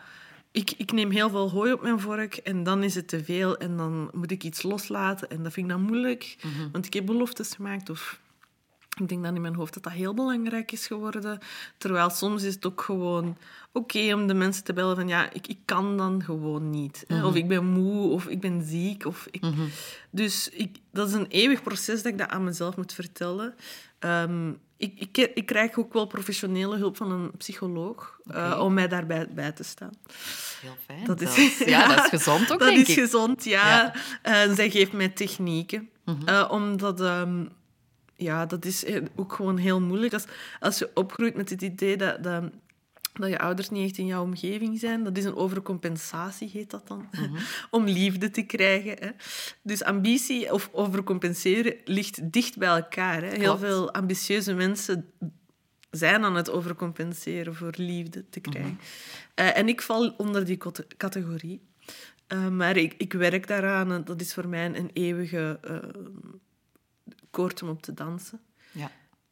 [0.51, 3.57] ik, ik neem heel veel hooi op mijn vork en dan is het te veel
[3.57, 6.35] en dan moet ik iets loslaten en dat vind ik dan moeilijk.
[6.71, 8.19] Want ik heb beloftes gemaakt of
[8.99, 11.39] ik denk dan in mijn hoofd dat dat heel belangrijk is geworden.
[11.77, 13.37] Terwijl soms is het ook gewoon
[13.71, 17.03] oké om de mensen te bellen van ja, ik, ik kan dan gewoon niet.
[17.07, 17.25] hè.
[17.25, 19.05] Of ik ben moe, of ik ben ziek.
[19.05, 19.43] Of ik...
[20.09, 23.55] Dus ik, dat is een eeuwig proces dat ik dat aan mezelf moet vertellen.
[23.99, 28.87] Ehm, ik, ik, ik krijg ook wel professionele hulp van een psycholoog eh, om mij
[28.87, 29.91] daarbij bij te staan.
[30.61, 31.05] Heel fijn.
[31.05, 31.57] Dat is- zelfs.
[31.57, 33.03] ja, dat is gezond ook, dat denk is ik.
[33.03, 33.67] gezond, ja.
[33.67, 33.93] Ja.
[34.21, 35.89] En zij geeft mij technieken.
[36.05, 36.27] Mhm.
[36.27, 37.01] Eh, omdat...
[37.01, 37.45] ehm,
[38.15, 40.13] ja, dat is eh, ook gewoon heel moeilijk.
[40.13, 40.25] Als,
[40.59, 42.43] als je opgroeit met het idee dat, dat,
[43.13, 46.87] dat je ouders niet echt in jouw omgeving zijn, dat is een overcompensatie, heet dat
[46.87, 47.35] dan, Mhm.
[47.71, 48.95] om liefde te krijgen.
[48.99, 49.09] Hè.
[49.63, 53.21] Dus ambitie of overcompenseren ligt dicht bij elkaar.
[53.23, 53.29] Hè.
[53.37, 55.11] Heel veel ambitieuze mensen
[55.91, 58.79] zijn aan het overcompenseren voor liefde te krijgen.
[59.35, 61.61] Eh, en ik val onder die cate- categorie.
[62.27, 65.59] Eh, maar ik, ik werk daaraan en dat is voor mij een eeuwige
[67.33, 68.39] koord om op te dansen.
[68.71, 68.91] Ja.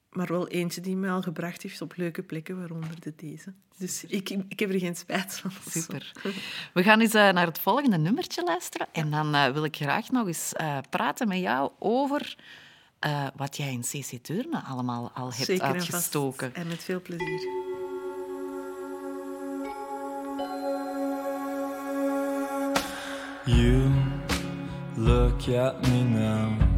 [0.09, 3.53] Maar wel eentje die mij al gebracht heeft op leuke plekken, waaronder de deze.
[3.77, 5.51] Dus ik, ik heb er geen spijt van.
[5.69, 6.11] Super.
[6.73, 8.87] We gaan eens eh, naar het volgende nummertje luisteren.
[8.91, 12.35] En dan eh, wil ik graag nog eens eh, praten met jou over
[12.99, 16.47] eh, wat jij in CC Deurne allemaal al hebt Zeker en uitgestoken.
[16.47, 16.61] vast.
[16.61, 17.59] En met veel plezier.
[23.45, 23.91] You
[24.95, 26.70] look at me now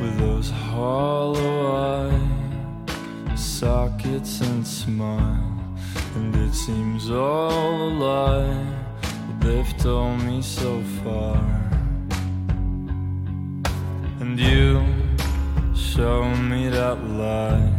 [0.00, 2.44] with those hollow eye
[3.36, 5.60] sockets and smile,
[6.16, 8.66] and it seems all a lie.
[9.26, 11.36] But they've told me so far,
[14.20, 14.84] and you
[15.74, 17.72] show me that life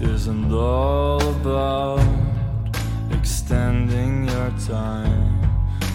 [0.00, 2.06] isn't all about
[3.10, 5.40] extending your time.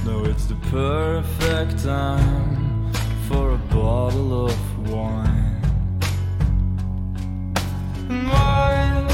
[0.05, 2.68] No, it's the perfect time
[3.29, 5.61] for a bottle of wine.
[8.07, 9.05] Why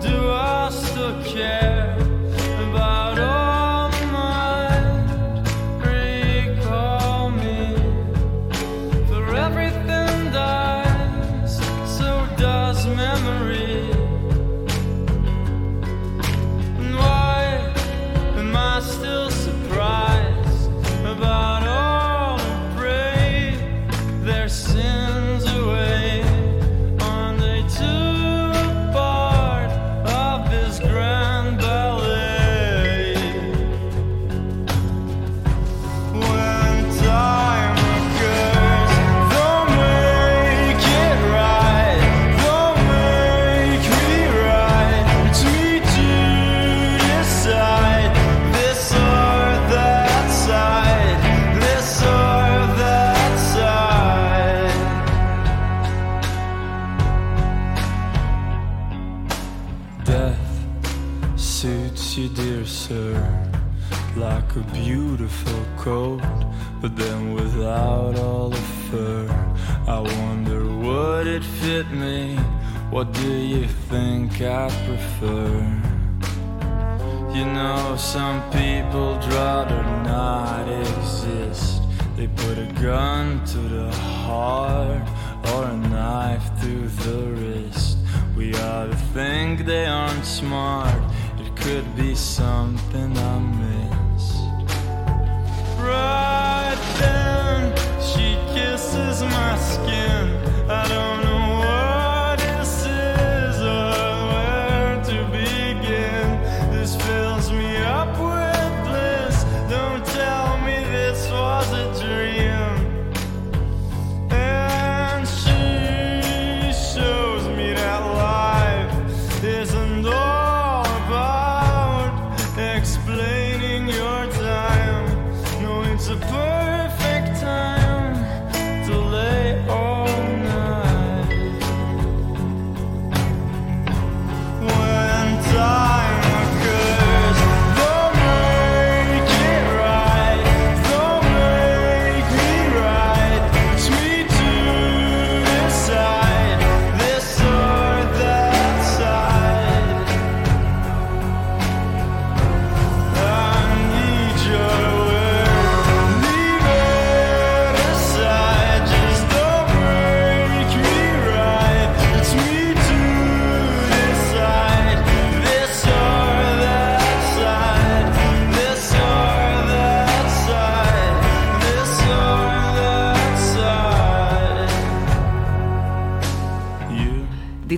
[0.00, 1.96] do I still care
[2.68, 3.49] about all
[73.00, 75.48] What do you think I prefer?
[77.34, 81.80] You know, some people'd rather not exist.
[82.18, 85.08] They put a gun to the heart
[85.54, 87.96] or a knife through the wrist.
[88.36, 91.02] We ought to think they aren't smart.
[91.38, 94.36] It could be something I missed.
[95.80, 97.74] Right then,
[98.10, 100.19] she kisses my skin.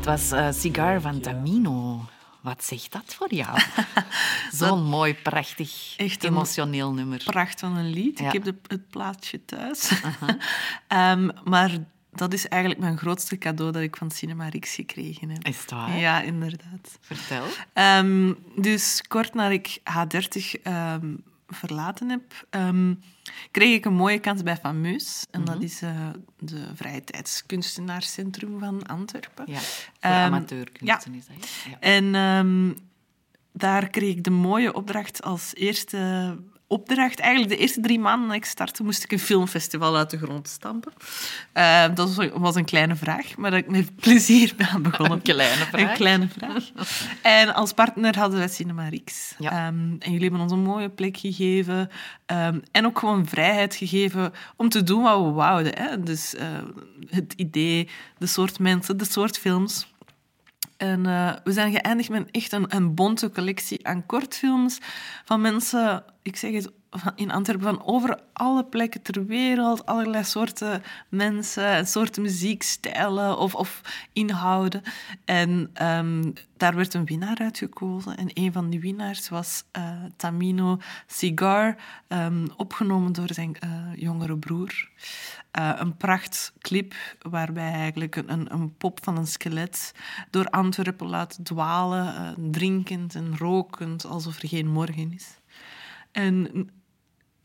[0.03, 2.05] Dit was eh, Cigar van Tamino.
[2.41, 3.59] Wat zegt dat voor jou?
[4.53, 7.23] Zo'n mooi, prachtig, Echt emotioneel nummer.
[7.25, 8.19] pracht van een lied.
[8.19, 8.27] Ja.
[8.27, 9.93] Ik heb de, het plaatje thuis.
[10.89, 11.71] Ehm, maar
[12.13, 15.47] dat is eigenlijk mijn grootste cadeau dat ik van Cinema Rix gekregen heb.
[15.47, 15.99] Is het waar?
[15.99, 16.99] Ja, inderdaad.
[17.01, 17.45] Vertel.
[17.73, 21.15] Ehm, dus kort nadat ik H30 ehm,
[21.55, 22.95] verlaten heb, ehm,
[23.51, 25.27] kreeg ik een mooie kans bij Fameus.
[25.31, 29.45] En dat is eh de vrije tijdskunstenaarscentrum van Antwerpen.
[29.47, 31.37] Ja, voor amateurkunsten is dat.
[31.37, 31.71] hè?
[31.71, 31.79] Ja.
[31.81, 32.73] En ehm,
[33.53, 36.37] daar kreeg ik de mooie opdracht als eerste
[36.73, 37.21] opdracht.
[37.21, 40.49] Eigenlijk de eerste drie maanden dat ik startte, moest ik een filmfestival uit de grond
[40.49, 40.93] stampen.
[41.53, 45.17] Ehm, dat was, was een kleine vraag, maar dat ik met plezier ben aan begonnen.
[45.23, 45.81] Een kleine vraag.
[45.81, 46.71] Een kleine vraag.
[47.23, 49.35] en als partner hadden wij Cinema Rix.
[49.39, 49.51] Ja.
[49.51, 51.91] Ehm, en jullie hebben ons een mooie plek gegeven.
[52.27, 55.79] ehm, en ook gewoon vrijheid gegeven om te doen wat we wouden.
[55.79, 56.01] Hè?
[56.03, 56.47] Dus eh,
[57.09, 59.92] het idee, de soort mensen, de soort films.
[60.83, 64.79] En eh, we zijn geëindigd met echt een, een bonte collectie aan kortfilms
[65.25, 66.71] van mensen, ik zeg het
[67.15, 73.55] in Antwerpen, van over alle plekken ter wereld, allerlei soorten mensen, en soorten muziekstijlen of,
[73.55, 73.81] of
[74.13, 74.83] inhouden.
[75.25, 78.17] En ehm, daar werd een winnaar uitgekozen.
[78.17, 81.77] En een van die winnaars was eh, Tamino Cigar,
[82.09, 84.89] ehm, opgenomen door zijn eh, jongere broer.
[85.53, 86.95] Eh, een prachtclip
[87.31, 89.93] waarbij hij eigenlijk een, een, pop van een skelet
[90.31, 95.39] door Antwerpen laat dwalen, eh, drinkend en rokend, alsof er geen morgen is.
[96.13, 96.71] En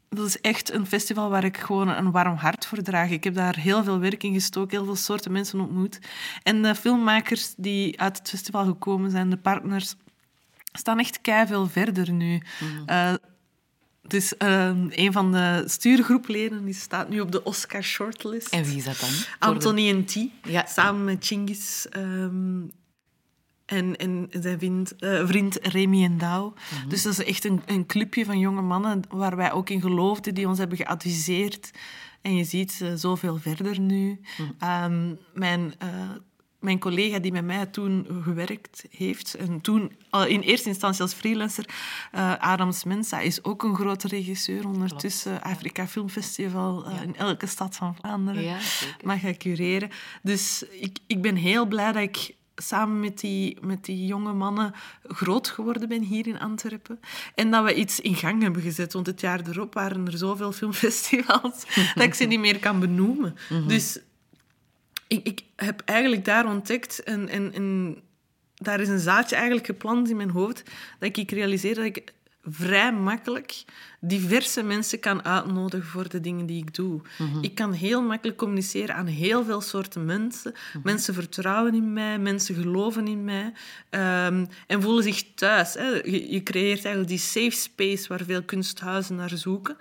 [0.10, 3.10] dat is echt een festival waar ik gewoon een warm hart voor draag.
[3.10, 6.00] Ik heb daar heel veel werk in gestoken, heel veel soorten mensen ontmoet.
[6.44, 9.96] En de filmmakers die uit het festival gekomen zijn, de partners,
[10.72, 12.42] staan echt veel verder nu.
[12.86, 13.14] Eh,
[14.08, 18.48] dus eh, een van de stuurgroepleden die staat nu op de Oscar shortlist.
[18.54, 19.10] En wie is dat dan?
[19.10, 20.66] De- Anthony en T, Ja.
[20.66, 22.62] samen met Chingis ehm,
[23.66, 26.54] en, en zijn vriend, eh, vriend Remy en Douw.
[26.80, 26.90] Mhm.
[26.90, 30.34] Dus dat is echt een, een clubje van jonge mannen waar wij ook in geloofden,
[30.34, 31.72] die ons hebben geadviseerd.
[32.22, 34.20] En je ziet eh, zoveel verder nu.
[34.38, 34.50] Mhm.
[34.60, 35.88] Ehm, mijn, eh,
[36.60, 39.92] mijn collega die met mij toen gewerkt heeft, en toen
[40.28, 41.66] in eerste instantie als freelancer,
[42.12, 45.42] eh Adams Mensa, is ook een grote regisseur ondertussen.
[45.42, 48.58] Afrika Filmfestival eh, in elke stad van Vlaanderen Ja,
[49.04, 49.90] mag ik cureren.
[50.22, 54.74] Dus ik, ik ben heel blij dat ik samen met die, met die jonge mannen
[55.04, 57.00] groot geworden ben hier in Antwerpen.
[57.36, 58.94] En dat we iets in gang hebben gezet.
[58.94, 61.66] Want het jaar erop waren er zoveel filmfestivals
[61.96, 63.36] dat ik ze niet meer kan benoemen.
[63.68, 64.00] Dus
[65.08, 68.04] ik, ik heb eigenlijk daar ontdekt en,
[68.56, 70.64] daar is een zaadje eigenlijk geplant in mijn hoofd
[71.00, 72.14] dat ik realiseer dat ik
[72.50, 73.64] vrij makkelijk
[74.00, 77.02] diverse mensen kan uitnodigen voor de dingen die ik doe.
[77.42, 80.54] Ik kan heel makkelijk communiceren aan heel veel soorten mensen.
[80.84, 83.54] Mensen vertrouwen in mij, mensen geloven in mij
[83.90, 85.74] ehm, en voelen zich thuis.
[85.74, 85.88] Hè.
[85.88, 89.78] Je, je creëert eigenlijk die safe space waar veel kunsthuizen naar zoeken.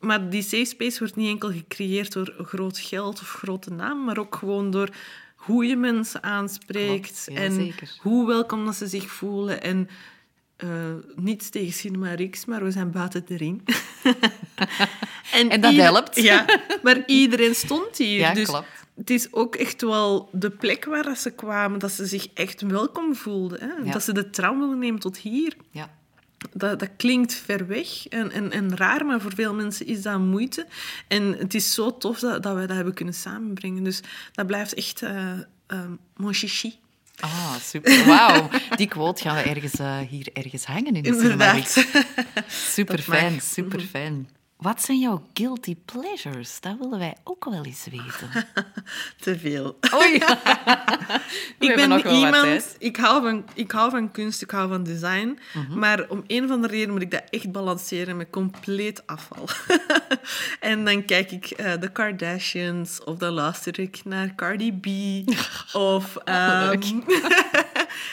[0.00, 4.18] Maar die safe space wordt niet enkel gecreëerd door groot geld of grote naam, maar
[4.18, 4.88] ook gewoon door
[5.34, 7.96] hoe je mensen aanspreekt Klopt, ja, en zeker.
[8.00, 9.62] hoe welkom dat ze zich voelen.
[9.62, 9.88] En
[10.64, 13.62] eh, niets tegen Cinema Rix, maar we zijn buiten de ring.
[15.32, 16.16] En dat ieder- helpt.
[16.22, 16.44] Ja,
[16.82, 18.18] maar iedereen stond hier.
[18.18, 18.66] Ja, dus klopt.
[18.96, 23.14] het is ook echt wel de plek waar ze kwamen, dat ze zich echt welkom
[23.14, 23.60] voelden.
[23.60, 23.84] Hè?
[23.84, 23.92] Ja.
[23.92, 25.56] Dat ze de tram wilden nemen tot hier.
[25.70, 25.90] Ja.
[26.52, 30.18] Dat, dat klinkt ver weg en, en, en raar, maar voor veel mensen is dat
[30.18, 30.66] moeite.
[31.08, 33.84] En het is zo tof dat, dat wij dat hebben kunnen samenbrengen.
[33.84, 34.00] Dus
[34.32, 35.32] dat blijft echt eh,
[36.16, 36.74] mon chichi.
[37.20, 38.04] Ah, super.
[38.06, 38.48] Wauw.
[38.76, 41.68] Die quote gaan we ergens, eh, hier ergens hangen in de Inderdaad.
[41.68, 42.12] Cinemarkt.
[42.74, 44.28] Super fijn, super fijn.
[44.56, 46.60] Wat zijn jouw guilty pleasures?
[46.60, 48.46] Dat willen wij ook wel eens weten.
[49.24, 49.78] Te veel.
[49.94, 50.14] Oei.
[51.68, 55.38] ik ben wat iemand, ik hou, van, ik hou van kunst, ik hou van design.
[55.52, 55.78] Mhm.
[55.78, 59.48] Maar om een of andere reden moet ik dat echt balanceren met compleet afval.
[60.60, 64.86] en dan kijk ik eh de Kardashians of dan luister ik naar Cardi B.
[65.76, 66.80] of ehm,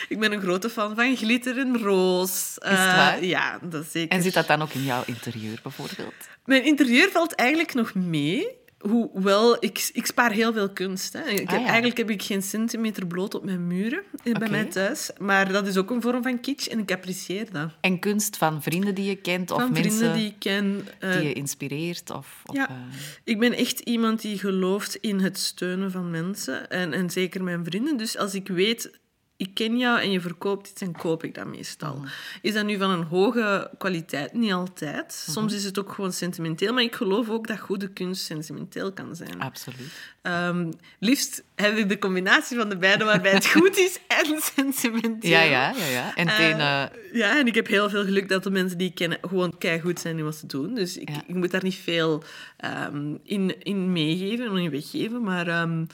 [0.07, 2.55] ik ben een grote fan van glitter en roos.
[2.59, 3.23] waar?
[3.23, 4.17] Ja, dat zeker.
[4.17, 6.29] En zit dat dan ook in jouw interieur, bijvoorbeeld?
[6.51, 8.47] Mijn interieur valt eigenlijk nog mee.
[8.79, 11.13] Hoewel, ik, ik spaar heel veel kunst.
[11.13, 11.19] Hè.
[11.29, 11.65] Ik Ah, heb, ja.
[11.65, 14.49] Eigenlijk heb ik geen centimeter bloot op mijn muren eh, bij Oké.
[14.49, 15.11] mij thuis.
[15.19, 17.69] Maar dat is ook een vorm van kitsch en ik apprecieer dat.
[17.81, 20.87] En kunst van vrienden die je kent of van mensen vrienden die ik ken.
[20.99, 22.09] eh, die je inspireert?
[22.09, 22.69] Of, of, ja.
[22.69, 22.75] eh,
[23.23, 26.69] Ik ben echt iemand die gelooft in het steunen van mensen.
[26.69, 27.97] En, en zeker mijn vrienden.
[27.97, 28.99] Dus als ik weet,
[29.41, 31.95] ik ken jou en je verkoopt iets, dan koop ik dat meestal.
[31.95, 32.07] Mhm.
[32.41, 34.33] Is dat nu van een hoge kwaliteit?
[34.33, 35.23] Niet altijd.
[35.25, 35.31] Mhm.
[35.31, 36.73] Soms is het ook gewoon sentimenteel.
[36.73, 39.39] Maar ik geloof ook dat goede kunst sentimenteel kan zijn.
[39.39, 39.91] absoluut.
[40.21, 45.29] Ehm, liefst heb ik de combinatie van de beide, waarbij het goed is en sentimenteel.
[45.29, 45.85] Ja, ja, ja.
[45.85, 46.15] ja.
[46.15, 46.83] En Eh,
[47.13, 49.99] ja, en ik heb heel veel geluk dat de mensen die ik ken gewoon goed
[49.99, 50.73] zijn in wat ze doen.
[50.75, 51.23] Dus ik, Ja.
[51.27, 52.23] ik moet daar niet veel
[52.57, 55.23] ehm, in, in meegeven en in weggeven.
[55.23, 55.85] Maar ehm,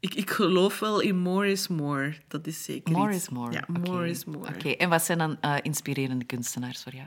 [0.00, 2.14] ik, ik geloof wel in more is more.
[2.28, 3.22] Dat is zeker more iets.
[3.22, 3.52] is more.
[3.52, 4.48] Ja, more is more.
[4.54, 7.06] Oké, En wat zijn dan eh, inspirerende kunstenaars voor jou?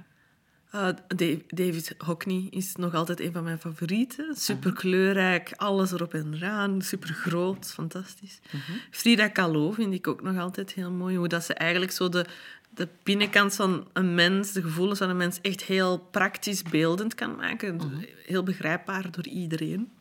[0.75, 4.35] Uh, Dave- David Hockney is nog altijd een van mijn favorieten.
[4.35, 6.81] Super kleurrijk, alles erop en eraan.
[6.81, 8.39] Super groot, fantastisch.
[8.91, 11.17] Frida Kahlo vind ik ook nog altijd heel mooi.
[11.17, 12.25] Hoe dat ze eigenlijk zo de,
[12.69, 17.35] de binnenkant van een mens, de gevoelens van een mens, echt heel praktisch beeldend kan
[17.35, 17.79] maken.
[18.25, 19.91] Heel begrijpbaar door iedereen.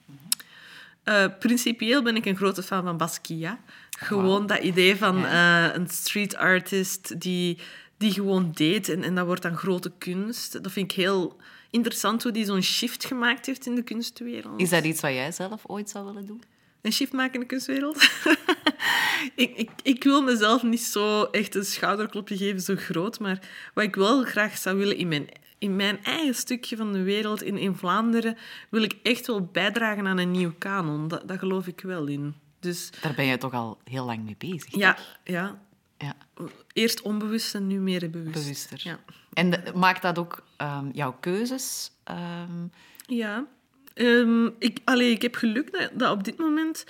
[1.04, 3.56] Eh, principieel ben ik een grote fan van Basquiat.
[3.98, 7.58] Gewoon dat idee van eh, een street artist die,
[7.96, 10.62] die gewoon deed en, en dat wordt dan grote kunst.
[10.62, 11.36] Dat vind ik heel
[11.70, 14.60] interessant hoe die zo'n shift gemaakt heeft in de kunstwereld.
[14.60, 16.42] Is dat iets wat jij zelf ooit zou willen doen?
[16.82, 17.96] Een shift maken in de kunstwereld?
[19.34, 23.18] ik, ik, ik wil mezelf niet zo echt een schouderklopje geven, zo groot.
[23.18, 23.38] Maar
[23.74, 25.28] wat ik wel graag zou willen in mijn,
[25.62, 28.36] in mijn eigen stukje van de wereld, in, in Vlaanderen,
[28.70, 31.08] wil ik echt wel bijdragen aan een nieuw kanon.
[31.08, 32.34] Dat, dat geloof ik wel in.
[32.60, 34.74] Dus Daar ben je toch al heel lang mee bezig?
[34.74, 35.58] ja, ja,
[35.98, 36.14] ja.
[36.72, 38.32] eerst onbewust en nu meer bewust.
[38.42, 38.80] Bewuster.
[38.82, 38.98] Ja.
[39.32, 41.90] En de- maakt dat ook ehm, jouw keuzes?
[42.04, 42.66] ehm,
[43.06, 43.46] Ja.
[43.94, 46.84] Ehm, ik, allee, ik heb geluk dat, dat op dit moment...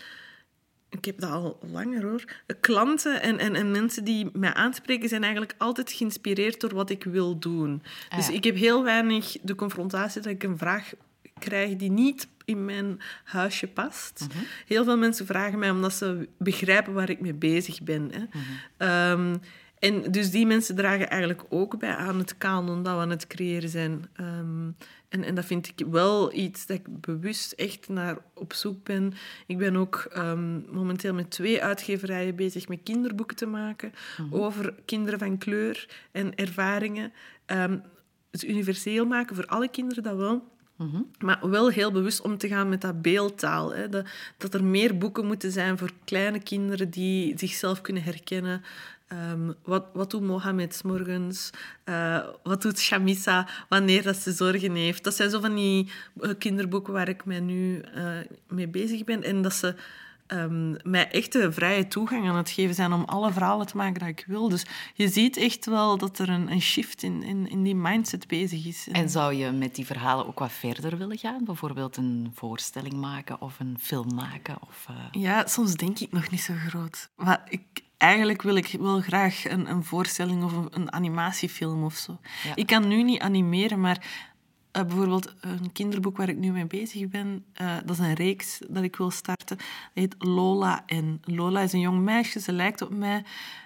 [0.93, 2.25] Ik heb dat al langer hoor.
[2.61, 7.05] Klanten en, en, en mensen die mij aanspreken zijn eigenlijk altijd geïnspireerd door wat ik
[7.05, 7.83] wil doen.
[8.09, 10.93] Ah, Dus ik heb heel weinig de confrontatie dat ik een vraag
[11.39, 14.27] krijg die niet in mijn huisje past.
[14.29, 14.45] Mhm.
[14.67, 18.11] Heel veel mensen vragen mij omdat ze begrijpen waar ik mee bezig ben.
[18.13, 18.19] Hè.
[18.19, 18.39] Mhm.
[18.77, 19.37] Ehm,
[19.83, 23.27] en dus die mensen dragen eigenlijk ook bij aan het kanon dat we aan het
[23.27, 24.09] creëren zijn.
[24.13, 24.71] Ehm,
[25.09, 29.13] en, en dat vind ik wel iets dat ik bewust echt naar op zoek ben.
[29.47, 33.93] Ik ben ook ehm, momenteel met twee uitgeverijen bezig met kinderboeken te maken
[34.31, 37.13] over kinderen van kleur en ervaringen.
[38.31, 40.51] Het universeel maken voor alle kinderen, dat wel.
[41.19, 43.75] Maar wel heel bewust om te gaan met dat beeldtaal.
[43.75, 43.89] Hè.
[43.89, 44.07] Dat,
[44.39, 48.63] dat er meer boeken moeten zijn voor kleine kinderen die zichzelf kunnen herkennen.
[49.13, 51.51] Ehm, wat, wat doet Mohammed 's morgens?
[51.85, 55.05] Eh, wat doet Shamisa wanneer dat ze zorgen heeft?
[55.05, 55.91] Dat zijn zo van die
[56.21, 58.05] eh, kinderboeken waar ik mij nu eh,
[58.49, 59.23] mee bezig ben.
[59.23, 59.75] En dat ze
[60.27, 64.01] ehm, mij echt de vrije toegang aan het geven zijn om alle verhalen te maken
[64.01, 64.49] dat ik wil.
[64.49, 68.27] Dus je ziet echt wel dat er een, een shift in, in, in die mindset
[68.27, 68.89] bezig is.
[68.93, 71.45] En zou je met die verhalen ook wat verder willen gaan?
[71.45, 74.57] Bijvoorbeeld een voorstelling maken of een film maken?
[74.69, 77.11] Of, Ja, soms denk ik nog niet zo groot.
[77.17, 81.95] Maar ik, eigenlijk wil ik wel graag een, een voorstelling of een, een animatiefilm of
[81.95, 82.19] zo.
[82.45, 82.55] Ja.
[82.55, 84.07] Ik kan nu niet animeren, maar
[84.71, 88.61] eh, bijvoorbeeld een kinderboek waar ik nu mee bezig ben, eh, dat is een reeks
[88.69, 89.57] dat ik wil starten.
[89.57, 90.83] Dat heet Lola.
[90.87, 93.25] En Lola is een jong meisje, ze lijkt op mij.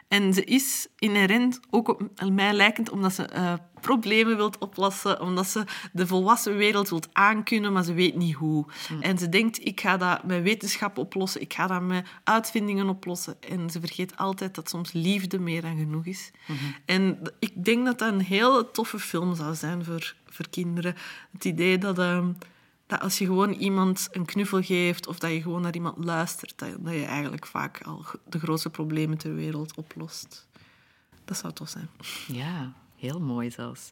[0.09, 5.47] En ze is inherent ook op mij lijkend, omdat ze eh, problemen wilt oplossen, omdat
[5.47, 8.67] ze de volwassen wereld wilt aankunnen, maar ze weet niet hoe.
[9.01, 13.37] En ze denkt, ik ga dat met wetenschap oplossen, ik ga dat met uitvindingen oplossen.
[13.41, 16.31] En ze vergeet altijd dat soms liefde meer dan genoeg is.
[16.85, 20.95] En ik denk dat dat een heel toffe film zou zijn voor, voor kinderen.
[21.33, 21.99] Het idee dat...
[21.99, 22.29] ehm,
[22.87, 26.53] dat als je gewoon iemand een knuffel geeft of dat je gewoon naar iemand luistert,
[26.57, 30.47] dat, dat je eigenlijk vaak al de grootste problemen ter wereld oplost.
[31.25, 31.89] Dat zou tof zijn.
[32.27, 33.91] Ja, heel mooi zelfs.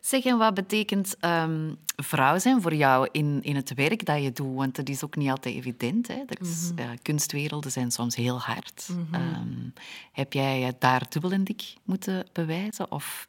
[0.00, 4.32] Zeg, en wat betekent ehm, vrouw zijn voor jou in, in het werk dat je
[4.32, 4.56] doet?
[4.56, 6.08] Want dat is ook niet altijd evident.
[6.08, 6.22] Hè?
[6.26, 8.88] Dat is, ja, kunstwerelden zijn soms heel hard.
[9.10, 9.68] Ehm,
[10.12, 12.90] heb jij daar dubbel en dik moeten bewijzen?
[12.90, 13.26] Of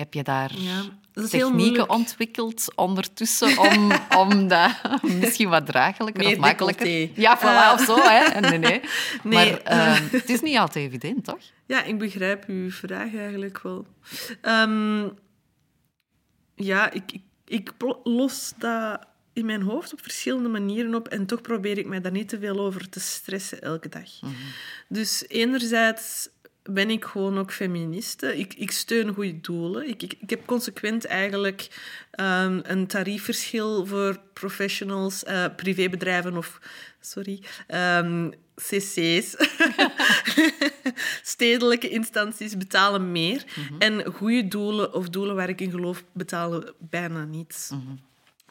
[0.00, 0.82] heb je daar Ja,
[1.28, 3.92] technieken ontwikkeld ondertussen om,
[4.22, 4.70] om dat
[5.02, 7.20] misschien wat draaglijker Meer of makkelijker...
[7.20, 7.96] Ja, voilà, of zo.
[8.02, 8.40] Hè?
[8.50, 8.80] Nee, nee.
[9.22, 11.38] Nee, Maar ehm, het is niet altijd evident, toch?
[11.66, 13.86] Ja, ik begrijp uw vraag eigenlijk wel.
[14.40, 15.08] Ehm,
[16.54, 17.72] ja, ik, ik, ik
[18.02, 22.12] los dat in mijn hoofd op verschillende manieren op en toch probeer ik mij daar
[22.12, 24.08] niet te veel over te stressen elke dag.
[24.88, 26.28] Dus enerzijds
[26.72, 28.38] ben ik gewoon ook feministe.
[28.38, 29.88] Ik, ik steun goede doelen.
[29.88, 31.68] Ik, ik, ik heb consequent eigenlijk
[32.10, 36.60] ehm, een tariefverschil voor professionals, eh, privébedrijven of,
[37.00, 39.36] sorry, ehm, cc's.
[41.22, 43.44] Stedelijke instanties betalen meer.
[43.78, 47.70] En goede doelen of doelen waar ik in geloof betalen bijna niets.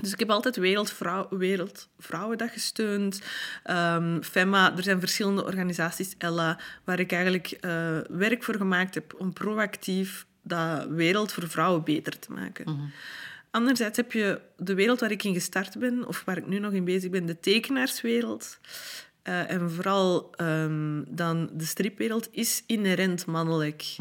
[0.02, 3.22] Dus ik heb altijd Wereldvrouw, Wereldvrouwendag gesteund.
[3.64, 9.16] Ehm, FEMA, er zijn verschillende organisaties, Ella, waar ik eigenlijk eh, werk voor gemaakt heb
[9.18, 12.91] om proactief dat wereld voor vrouwen beter te maken.
[13.52, 16.72] Anderzijds heb je de wereld waar ik in gestart ben, of waar ik nu nog
[16.72, 18.60] in bezig ben, de tekenaarswereld.
[19.22, 23.95] Eh, en vooral ehm, dan de stripwereld is inherent mannelijk.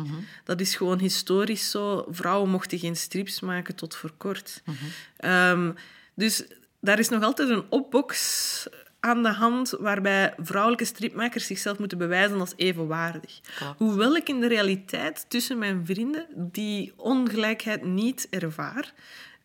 [0.44, 2.06] Dat is gewoon historisch zo.
[2.10, 4.62] Vrouwen mochten geen strips maken tot voor kort.
[5.16, 5.72] Ehm,
[6.14, 6.44] dus
[6.80, 8.68] daar is nog altijd een opbox
[9.00, 13.40] aan de hand waarbij vrouwelijke stripmakers zichzelf moeten bewijzen als evenwaardig.
[13.76, 18.92] Hoewel ik in de realiteit tussen mijn vrienden die ongelijkheid niet ervaar,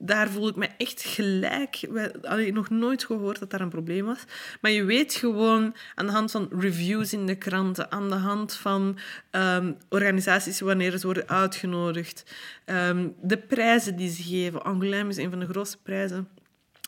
[0.05, 1.87] daar voel ik me echt gelijk.
[2.21, 4.23] Hadden nog nooit gehoord dat daar een probleem was.
[4.61, 8.53] Maar je weet gewoon aan de hand van reviews in de kranten, aan de hand
[8.53, 8.97] van
[9.29, 12.33] ehm, organisaties wanneer ze worden uitgenodigd,
[12.65, 14.65] ehm, de prijzen die ze geven.
[14.65, 16.27] Angoulême is een van de grootste prijzen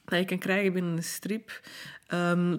[0.06, 1.62] dat je kan krijgen binnen een strip.
[2.08, 2.58] Ehm,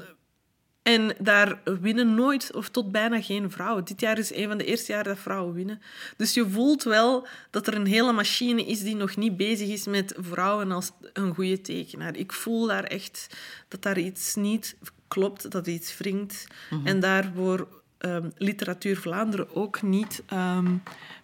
[0.87, 3.85] en daar winnen nooit of tot bijna geen vrouwen.
[3.85, 5.81] Dit jaar is een van de eerste jaren dat vrouwen winnen.
[6.17, 9.87] Dus je voelt wel dat er een hele machine is die nog niet bezig is
[9.87, 12.17] met vrouwen als een goede tekenaar.
[12.17, 13.37] Ik voel daar echt
[13.69, 14.77] dat daar iets niet
[15.09, 16.47] klopt, dat iets wringt.
[16.85, 17.69] En daarvoor
[17.99, 20.77] ehm, Literatuur Vlaanderen ook niet ehm,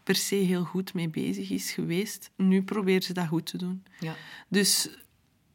[0.03, 2.31] per se heel goed mee bezig is geweest.
[2.37, 3.85] Nu proberen ze dat goed te doen.
[3.99, 4.15] Ja.
[4.49, 4.89] Dus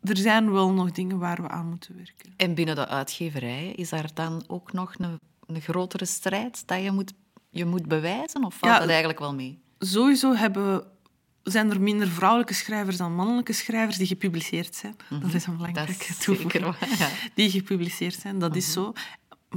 [0.10, 2.34] er zijn wel nog dingen waar we aan moeten werken.
[2.38, 6.91] En binnen de uitgeverijen is daar dan ook nog een, een grotere strijd dat je
[6.91, 7.14] moet,
[7.49, 8.43] je moet bewijzen?
[8.43, 9.60] Of valt Ja, dat eigenlijk wel mee?
[9.80, 10.84] Sowieso hebben,
[11.43, 14.95] zijn er minder vrouwelijke schrijvers dan mannelijke schrijvers die gepubliceerd zijn.
[15.22, 16.51] Dat is een belangrijke toevoeging.
[16.51, 17.10] zeker waar, ja.
[17.36, 18.93] Die gepubliceerd zijn, dat is zo.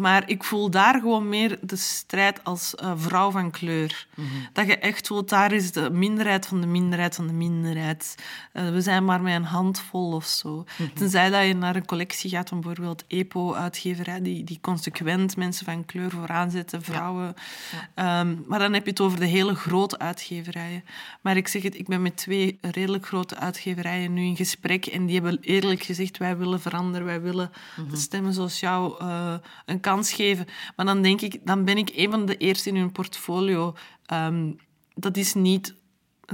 [0.01, 4.07] Maar ik voel daar gewoon meer de strijd als eh, vrouw van kleur.
[4.53, 8.15] Dat je echt voelt, daar is de minderheid van de minderheid van de minderheid.
[8.53, 10.65] Eh, we zijn maar met een handvol of zo.
[10.95, 15.85] Tenzij dat je naar een collectie gaat van bijvoorbeeld EPO-uitgeverij, die, die consequent mensen van
[15.85, 17.35] kleur vooraan zetten, vrouwen.
[17.95, 20.85] Ehm, maar dan heb je het over de hele grote uitgeverijen.
[21.21, 25.07] Maar ik zeg het, ik ben met twee redelijk grote uitgeverijen nu in gesprek en
[25.07, 27.51] die hebben eerlijk gezegd, wij willen veranderen, wij willen
[27.91, 29.35] de stemmen zoals jou eh,
[29.67, 30.47] een kans geven.
[30.77, 33.75] Maar dan denk ik, dan ben ik een van de eerste in hun portfolio.
[34.07, 34.53] Ehm,
[34.95, 35.75] dat is niet,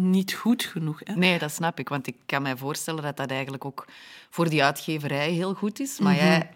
[0.00, 1.00] niet goed genoeg.
[1.04, 1.14] Hè?
[1.14, 1.88] Nee, dat snap ik.
[1.88, 3.86] Want ik kan mij voorstellen dat dat eigenlijk ook
[4.30, 5.98] voor die uitgeverij heel goed is.
[5.98, 6.50] Maar jij...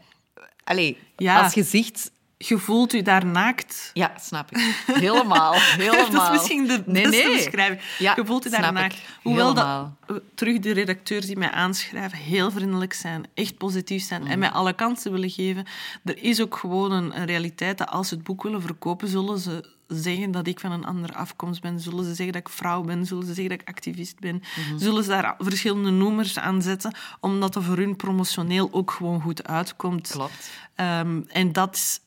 [0.65, 1.43] Allee, Ja.
[1.43, 2.11] als gezicht...
[2.49, 3.91] Je voelt je daar naakt.
[3.95, 4.83] Ja, snap ik.
[4.87, 6.11] Helemaal, helemaal.
[6.11, 7.37] Dat is misschien de Nee, beste nee.
[7.37, 7.81] beschrijving.
[7.99, 8.85] Ja, je voelt je snap daarna.
[8.85, 9.03] ik.
[9.23, 9.97] Hoewel Helemaal.
[10.35, 14.73] terug de redacteurs die mij aanschrijven heel vriendelijk zijn, echt positief zijn en mij alle
[14.73, 15.65] kansen willen geven.
[16.05, 19.39] Er is ook gewoon een, een realiteit dat als ze het boek willen verkopen, zullen
[19.39, 21.81] ze zeggen dat ik van een andere afkomst ben.
[21.81, 23.07] Zullen ze zeggen dat ik vrouw ben.
[23.07, 24.43] Zullen ze zeggen dat ik activist ben.
[24.77, 29.47] Zullen ze daar verschillende noemers aan zetten, omdat dat voor hun promotioneel ook gewoon goed
[29.47, 30.09] uitkomt.
[30.11, 30.51] Klopt.
[30.75, 32.01] Ehm, en dat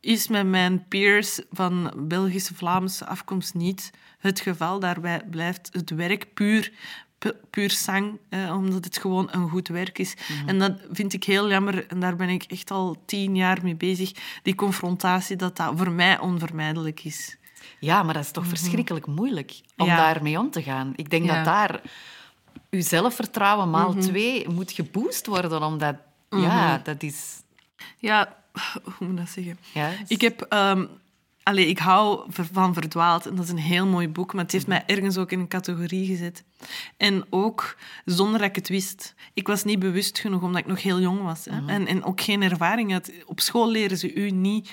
[0.00, 4.80] is- met mijn peers van Belgische, Vlaamse afkomst niet het geval.
[4.80, 6.72] Daarbij blijft het werk puur,
[7.18, 10.14] pu- puur zang, eh, omdat het gewoon een goed werk is.
[10.46, 11.86] En dat vind ik heel jammer.
[11.86, 14.12] En daar ben ik echt al tien jaar mee bezig.
[14.42, 17.36] Die confrontatie, dat dat voor mij onvermijdelijk is.
[17.80, 19.96] Ja, maar dat is toch verschrikkelijk moeilijk om Ja.
[19.96, 20.92] daarmee om te gaan.
[20.96, 21.34] Ik denk Ja.
[21.36, 21.80] dat daar
[22.70, 25.96] uw zelfvertrouwen maal twee moet geboost worden, omdat...
[26.30, 27.42] Ja, dat is...
[27.98, 28.36] Ja,
[28.84, 29.58] hoe moet ik dat zeggen?
[29.74, 30.46] Ja, Ik heb...
[31.42, 34.66] allee, ik hou van Verdwaald en dat is een heel mooi boek, maar het heeft
[34.66, 36.44] mij ergens ook in een categorie gezet.
[36.96, 39.14] En ook zonder dat ik het wist.
[39.34, 41.44] Ik was niet bewust genoeg, omdat ik nog heel jong was.
[41.44, 41.66] Hè?
[41.66, 43.10] En, en ook geen ervaring had.
[43.26, 44.70] Op school leren ze u niet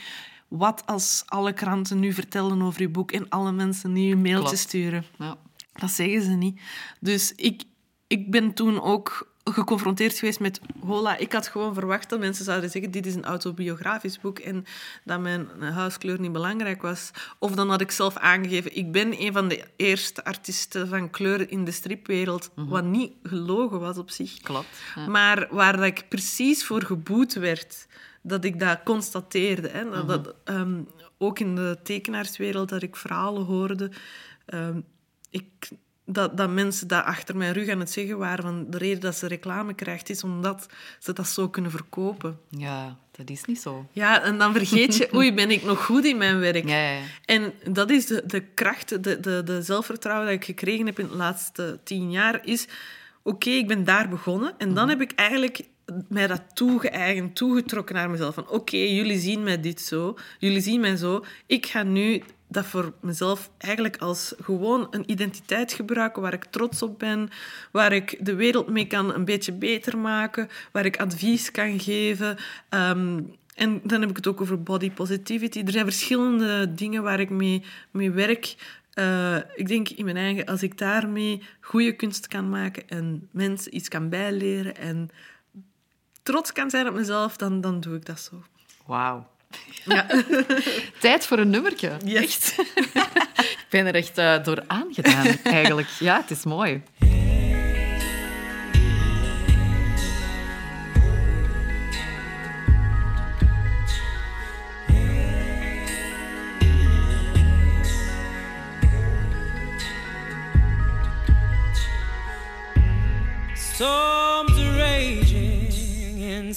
[0.47, 4.43] wat als alle kranten nu vertellen over uw boek en alle mensen die u mailtjes
[4.49, 4.59] Klopt.
[4.59, 5.05] sturen.
[5.17, 5.37] Ja.
[5.73, 6.59] Dat zeggen ze niet.
[6.99, 7.63] Dus ik,
[8.07, 10.59] ik ben toen ook geconfronteerd geweest met...
[10.79, 12.91] Hola, ik had gewoon verwacht dat mensen zouden zeggen...
[12.91, 14.65] Dit is een autobiografisch boek en
[15.03, 17.11] dat mijn huiskleur niet belangrijk was.
[17.39, 18.75] Of dan had ik zelf aangegeven...
[18.75, 22.49] Ik ben een van de eerste artiesten van kleur in de stripwereld.
[22.55, 24.37] Wat niet gelogen was op zich.
[24.37, 25.07] Klopt, ja.
[25.07, 27.87] Maar waar dat ik precies voor geboet werd...
[28.21, 29.69] Dat ik dat constateerde.
[29.69, 29.89] Hè?
[29.89, 30.81] Dat, dat, ehm,
[31.17, 33.91] ook in de tekenaarswereld, dat ik verhalen hoorde...
[34.45, 34.79] ehm,
[35.29, 35.69] ik,
[36.09, 39.15] dat, dat mensen dat achter mijn rug aan het zeggen waren van de reden dat
[39.15, 40.67] ze reclame krijgt is omdat
[40.99, 42.39] ze dat zo kunnen verkopen.
[42.49, 43.87] ja, dat is niet zo.
[43.91, 46.67] Ja, en dan vergeet je, oei, ben ik nog goed in mijn werk?
[46.67, 46.97] Ja.
[47.25, 51.07] En dat is de, de kracht, de, de, de zelfvertrouwen dat ik gekregen heb in
[51.07, 52.67] de laatste tien jaar, is...
[53.23, 54.53] Oké, ik ben daar begonnen.
[54.57, 55.61] En dan heb ik eigenlijk
[56.07, 58.33] mij dat toegeëigend, toegetrokken naar mezelf.
[58.33, 60.17] Van oké, jullie zien mij dit zo.
[60.39, 61.25] Jullie zien mij zo.
[61.45, 66.81] Ik ga nu dat voor mezelf eigenlijk als gewoon een identiteit gebruiken waar ik trots
[66.81, 67.29] op ben,
[67.71, 72.37] waar ik de wereld mee kan een beetje beter maken, waar ik advies kan geven.
[72.69, 73.19] Ehm,
[73.55, 75.61] en dan heb ik het ook over body positivity.
[75.65, 78.55] Er zijn verschillende dingen waar ik mee, mee werk.
[78.93, 83.75] Eh, ik denk in mijn eigen, als ik daarmee goede kunst kan maken en mensen
[83.75, 85.09] iets kan bijleren en
[86.27, 88.43] trots kan zijn op mezelf, dan, dan doe ik dat zo.
[88.85, 89.27] Wauw.
[89.85, 90.05] Ja.
[90.99, 91.91] Tijd voor een nummertje.
[92.03, 92.23] Yes.
[92.23, 92.55] Echt.
[93.37, 95.87] Ik ben er echt eh, door aangedaan, eigenlijk.
[95.99, 96.83] Ja, het is mooi.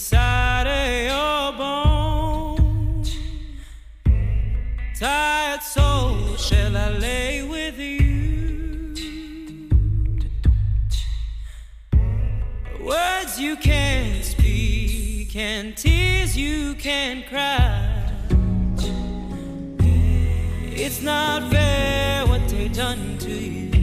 [0.00, 3.18] Inside of your bones.
[4.98, 8.94] Tired soul, shall I lay with you?
[12.82, 17.86] Words you can't speak and tears you can't cry.
[20.72, 23.79] It's not fair what they've done to you.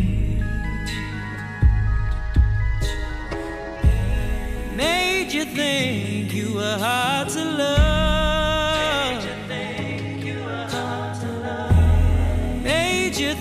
[4.77, 9.23] Made you think you were hard to love.
[9.23, 12.63] Made you think you were hard to love.
[12.63, 13.33] Made you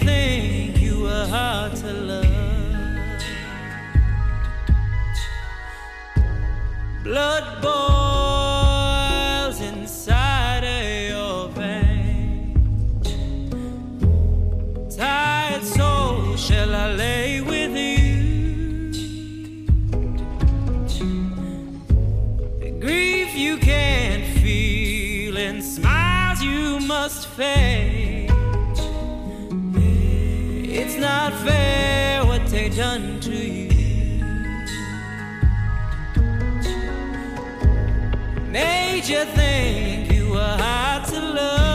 [27.07, 28.29] must fake.
[30.81, 34.25] It's not fair what they done to you.
[38.51, 41.66] Made you think you were hard to love.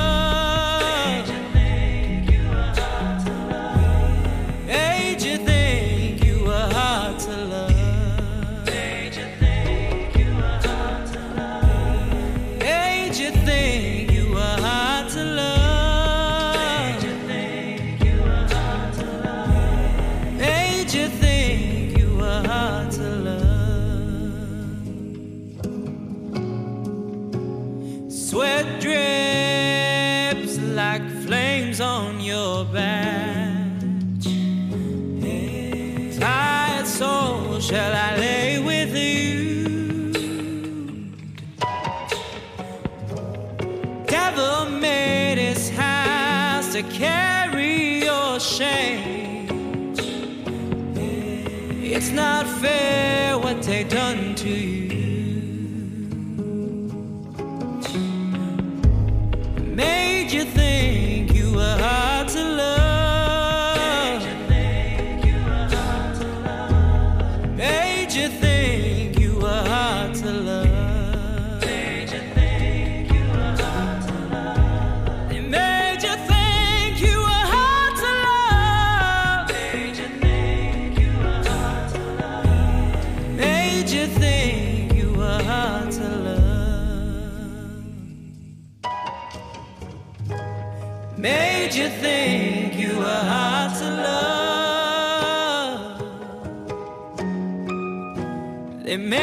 [98.91, 99.20] They made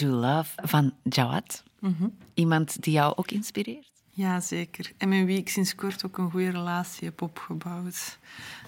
[0.00, 1.62] to Love van Jawad.
[2.34, 3.90] Iemand die jou ook inspireert?
[4.10, 4.92] Ja, zeker.
[4.96, 8.18] En met wie ik sinds kort ook een goede relatie heb opgebouwd.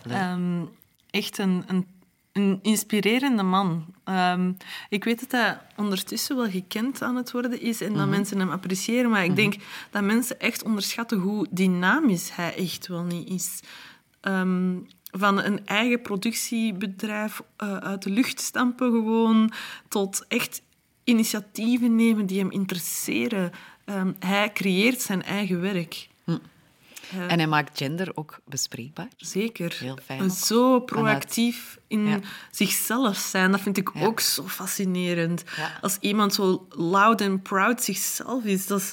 [0.08, 0.64] Ehm,
[1.10, 1.86] echt een, een,
[2.32, 3.84] een inspirerende man.
[4.04, 4.52] Ehm,
[4.88, 8.50] ik weet dat hij ondertussen wel gekend aan het worden is en dat mensen hem
[8.50, 9.54] appreciëren, maar ik denk
[9.90, 13.60] dat mensen echt onderschatten hoe dynamisch hij echt wel niet is.
[14.20, 14.76] Ehm,
[15.10, 19.52] van een eigen productiebedrijf eh, uit de lucht stampen gewoon,
[19.88, 20.62] tot echt
[21.04, 23.52] initiatieven nemen die hem interesseren.
[23.84, 26.10] Ehm, hij creëert zijn eigen werk.
[27.28, 29.08] En hij maakt gender ook bespreekbaar.
[29.16, 29.76] Zeker.
[29.78, 30.30] Heel fijn En.
[30.30, 32.20] Zo proactief in Ja.
[32.50, 34.04] zichzelf zijn, dat vind ik Ja.
[34.04, 35.44] ook zo fascinerend.
[35.56, 35.78] Ja.
[35.80, 38.92] Als iemand zo loud en proud zichzelf is, dat is,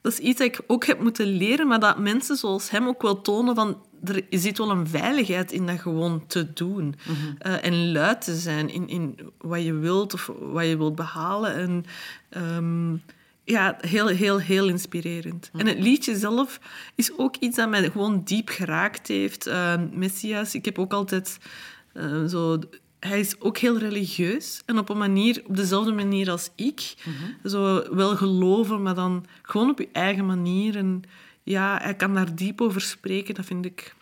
[0.00, 3.02] dat is iets dat ik ook heb moeten leren, maar dat mensen zoals hem ook
[3.02, 6.94] wel tonen van er zit wel een veiligheid in dat gewoon te doen.
[7.06, 7.16] Mhm.
[7.38, 11.54] Eh, en luid te zijn in, in wat je wilt of wat je wilt behalen.
[11.54, 11.84] En,
[12.28, 12.96] ehm,
[13.44, 15.50] ja, heel, heel, heel inspirerend.
[15.52, 16.60] En het liedje zelf
[16.94, 19.46] is ook iets dat mij gewoon diep geraakt heeft.
[19.46, 21.38] Eh, Messias, ik heb ook altijd
[21.92, 22.58] eh, zo...
[22.98, 26.94] Hij is ook heel religieus en op een manier, op dezelfde manier als ik.
[27.44, 30.76] Zo wel geloven, maar dan gewoon op je eigen manier.
[30.76, 31.02] En
[31.42, 33.94] ja, hij kan daar diep over spreken, dat vind ik...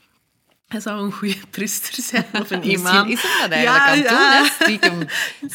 [0.68, 3.08] Hij zou een goede priester zijn of een imam.
[3.08, 4.44] Is hem dat eigenlijk aan het doen, hè?
[4.44, 4.98] Stiekem,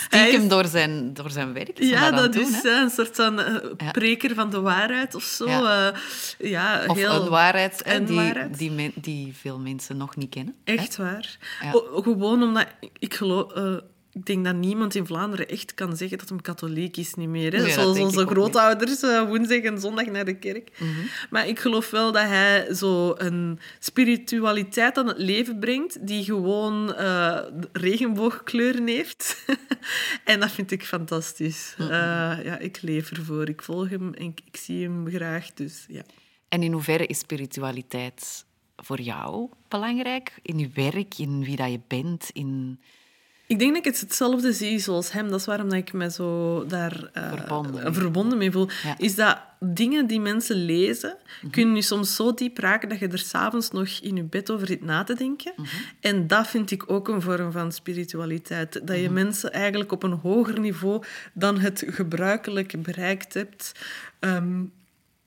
[0.10, 2.70] Hij stiekem is- door, zijn, door zijn werk is Ja, dat, doen, is hè?
[2.70, 3.92] eh, een soort van eh, Ja.
[3.92, 5.48] preker van de waarheid of zo.
[5.50, 5.60] Ja.
[5.60, 5.94] Ja,
[6.38, 7.22] ja Of heel...
[7.24, 8.58] een waarheid, een die, waarheid.
[8.58, 10.56] Die, men- die veel mensen nog niet kennen.
[10.64, 10.74] hè?
[10.74, 11.38] Echt waar.
[11.62, 11.72] Ja.
[11.74, 13.52] O- gewoon omdat ik, ik geloof...
[13.52, 13.76] eh,
[14.16, 17.54] ik denk dat niemand in Vlaanderen echt kan zeggen dat hem katholiek is niet meer.
[17.54, 17.62] Hè?
[17.62, 20.72] Nee, Zoals onze grootouders eh, woensdag en zondag naar de kerk.
[20.80, 20.90] Mhm.
[21.30, 26.94] Maar ik geloof wel dat hij zo een spiritualiteit aan het leven brengt die gewoon
[26.94, 27.40] eh,
[27.72, 29.46] regenboogkleuren heeft.
[30.24, 31.76] en dat vind ik fantastisch.
[31.78, 31.92] Mhm.
[31.92, 33.50] Eh, ja, ik leef ervoor.
[33.50, 35.54] Ik volg hem en ik, ik zie hem graag.
[35.54, 36.02] Dus ja.
[36.50, 38.46] En in hoeverre is spiritualiteit
[38.76, 40.34] voor jou belangrijk?
[40.42, 42.80] In je werk, in wie dat je bent, in...
[43.48, 45.30] Ik denk dat ik het hetzelfde zie zoals hem.
[45.30, 47.94] Dat is waarom dat ik me zo daar eh, Verbonden mee.
[47.94, 48.70] verbonden mee voel.
[48.84, 48.96] Ja.
[48.98, 51.18] Is dat dingen die mensen lezen,
[51.52, 54.68] kunnen je soms zo diep raken dat je er s'avonds nog in je bed over
[54.68, 55.54] zit na te denken.
[56.00, 58.88] En dat vind ik ook een vorm van spiritualiteit.
[58.88, 63.72] Dat je mensen eigenlijk op een hoger niveau dan het gebruikelijke bereikt hebt.
[64.20, 64.64] Ehm,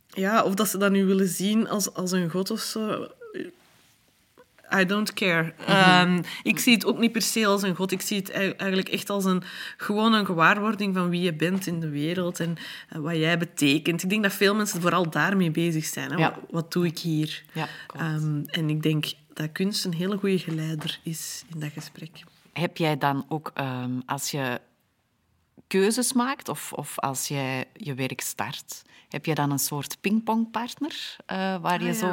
[0.07, 3.09] ja, of dat ze dat nu willen zien als, als een god of zo.
[4.75, 5.55] I don't care.
[5.66, 7.93] Ehm, ik zie het ook niet per se als een god.
[7.93, 9.43] Ik zie het ei- eigenlijk echt als een,
[9.77, 12.57] gewoon een gewaarwording van wie je bent in de wereld en
[12.97, 14.03] wat jij betekent.
[14.03, 16.11] Ik denk dat veel mensen vooral daarmee bezig zijn.
[16.11, 16.16] Hè?
[16.16, 16.31] Ja.
[16.31, 17.43] Wat, wat doe ik hier?
[17.53, 17.69] Ja.
[17.97, 22.11] Ehm, en ik denk dat kunst een hele goede geleider is in dat gesprek.
[22.53, 24.61] Heb jij dan ook, ehm, als je
[25.66, 31.16] keuzes maakt of, of als jij je werk start, heb je dan een soort pingpongpartner
[31.27, 32.11] eh, waar je Ah, zo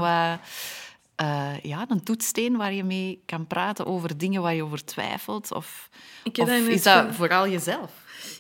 [1.16, 5.51] eh, ja, een toetssteen waar je mee kan praten over dingen waar je over twijfelt?
[5.51, 5.89] Of,
[6.68, 7.91] is dat vooral jezelf?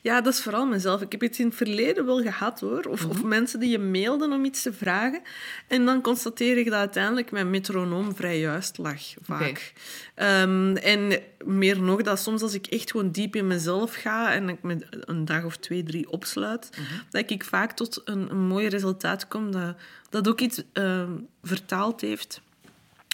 [0.01, 1.01] Ja, dat is vooral mezelf.
[1.01, 2.83] Ik heb het in het verleden wel gehad, hoor.
[2.83, 5.21] Of, of mensen die je mailden om iets te vragen.
[5.67, 9.73] En dan constateer ik dat uiteindelijk mijn metronoom vrij juist lag, vaak.
[10.15, 14.49] Ehm, en meer nog, dat soms als ik echt gewoon diep in mezelf ga en
[14.49, 16.69] ik me een dag of twee, drie opsluit,
[17.09, 19.75] dat ik vaak tot een, een mooi resultaat kom dat,
[20.09, 21.11] dat ook iets ehm,
[21.43, 22.41] vertaald heeft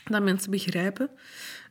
[0.04, 1.10] dat mensen begrijpen.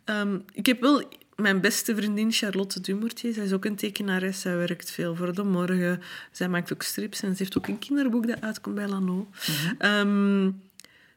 [0.04, 1.02] Ehm, ik heb wel
[1.36, 3.32] mijn beste vriendin Charlotte Dumortier.
[3.32, 4.40] Zij is ook een tekenares.
[4.40, 6.02] Zij werkt veel voor de morgen.
[6.30, 9.28] Zij maakt ook strips en ze heeft ook een kinderboek dat uitkomt bij Lano.
[9.78, 10.50] Ehm,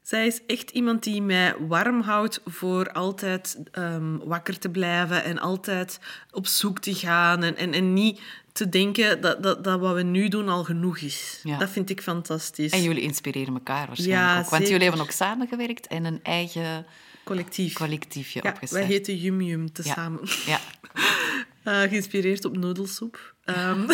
[0.01, 5.39] zij is echt iemand die mij warm houdt voor altijd ehm, wakker te blijven en
[5.39, 5.99] altijd
[6.31, 8.19] op zoek te gaan en, en, en niet
[8.51, 11.39] te denken dat, dat, dat wat we nu doen al genoeg is.
[11.43, 11.57] Ja.
[11.57, 12.71] Dat vind ik fantastisch.
[12.71, 14.49] En jullie inspireren elkaar waarschijnlijk Ja, ook.
[14.49, 14.67] Want zeker.
[14.67, 16.85] jullie hebben ook samengewerkt en een eigen
[17.23, 17.73] Collectief.
[17.73, 18.81] collectiefje ja, opgestart.
[18.85, 19.69] wij heten Yum Yum Ja.
[19.73, 20.19] tezamen.
[20.45, 20.59] Ja.
[21.63, 23.33] Eh, geïnspireerd op noedelsoep.
[23.45, 23.89] Ehm,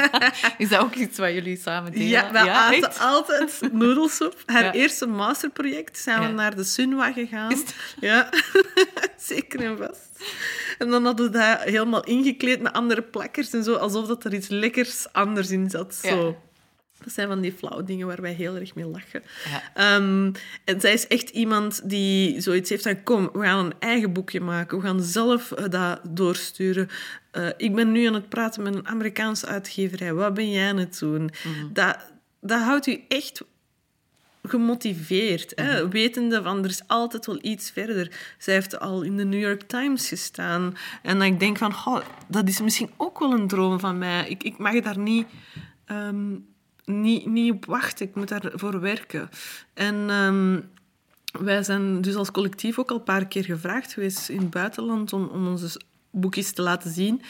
[0.58, 2.06] Is dat ook iets wat jullie samen delen?
[2.08, 2.98] Ja, we aten echt?
[3.00, 4.42] altijd noedelsoep.
[4.46, 4.72] Haar Ja.
[4.72, 6.32] eerste masterproject zijn we Ja.
[6.32, 7.52] naar de Sunwa gegaan.
[7.52, 7.62] Is
[8.00, 8.28] Ja,
[9.16, 10.32] zeker en vast.
[10.78, 14.34] En dan hadden we dat helemaal ingekleed met andere plakkers en zo, alsof dat er
[14.34, 15.98] iets lekkers anders in zat.
[16.02, 16.08] Ja.
[16.10, 16.42] Zo.
[17.04, 19.22] Dat zijn van die flauwe dingen waar wij heel erg mee lachen.
[19.44, 19.62] Ja.
[19.74, 20.32] Ehm,
[20.64, 23.02] en zij is echt iemand die zoiets heeft van...
[23.02, 24.78] Kom, we gaan een eigen boekje maken.
[24.78, 26.88] We gaan zelf eh, dat doorsturen.
[27.30, 30.14] Eh, ik ben nu aan het praten met een Amerikaanse uitgeverij.
[30.14, 31.30] Wat ben jij aan het doen?
[31.72, 31.98] dat,
[32.40, 33.42] dat houdt u echt
[34.42, 35.52] gemotiveerd.
[35.54, 35.88] Hè?
[35.88, 38.34] Wetende van, er is altijd wel iets verder.
[38.38, 40.76] Zij heeft al in de New York Times gestaan.
[41.02, 44.28] En dan ik denk van, goh, dat is misschien ook wel een droom van mij.
[44.28, 45.26] Ik, ik mag daar niet...
[45.84, 46.34] ehm,
[46.84, 48.06] niet, niet op wachten.
[48.06, 49.30] Ik moet daarvoor werken.
[49.74, 50.60] En ehm,
[51.44, 55.12] wij zijn dus als collectief ook al een paar keer gevraagd geweest in het buitenland
[55.12, 55.80] om, om onze
[56.10, 57.22] boekjes te laten zien.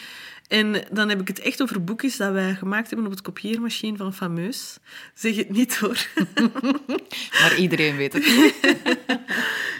[0.47, 3.97] En dan heb ik het echt over boekjes dat wij gemaakt hebben op het kopieermachine
[3.97, 4.77] van Fameus.
[5.13, 6.07] Zeg het niet hoor.
[7.41, 8.25] Maar iedereen weet het.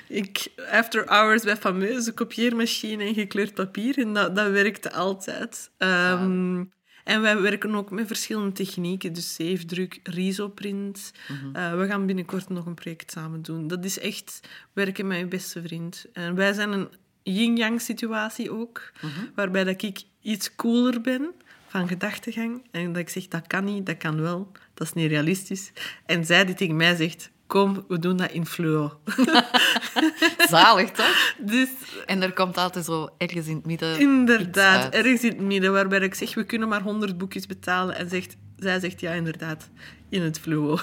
[0.07, 3.97] Ik, after hours bij fameuze kopieermachine en gekleurd papier.
[3.97, 5.71] En dat, dat werkte altijd.
[5.77, 6.63] Ehm,
[7.05, 9.13] En wij werken ook met verschillende technieken.
[9.13, 11.11] Dus zeefdruk, risoprint.
[11.53, 13.67] Eh, we gaan binnenkort nog een project samen doen.
[13.67, 14.39] Dat is echt
[14.73, 16.05] werken met je beste vriend.
[16.13, 16.87] En wij zijn een
[17.23, 18.91] yin-yang situatie ook.
[19.35, 21.31] Waarbij dat ik iets cooler ben
[21.67, 22.63] van gedachtegang.
[22.71, 24.51] En dat ik zeg, dat kan niet, dat kan wel.
[24.73, 25.71] Dat is niet realistisch.
[26.05, 28.99] En zij die tegen mij zegt, kom, we doen dat in fluo.
[30.49, 31.33] Zalig, toch?
[31.39, 31.69] Dus
[32.05, 35.99] En er komt altijd zo ergens in het midden inderdaad, ergens in het midden, waarbij
[35.99, 37.95] ik zeg, we kunnen maar 100 boekjes betalen.
[37.95, 39.69] En zegt, zij zegt, ja, inderdaad,
[40.09, 40.69] in het fluo.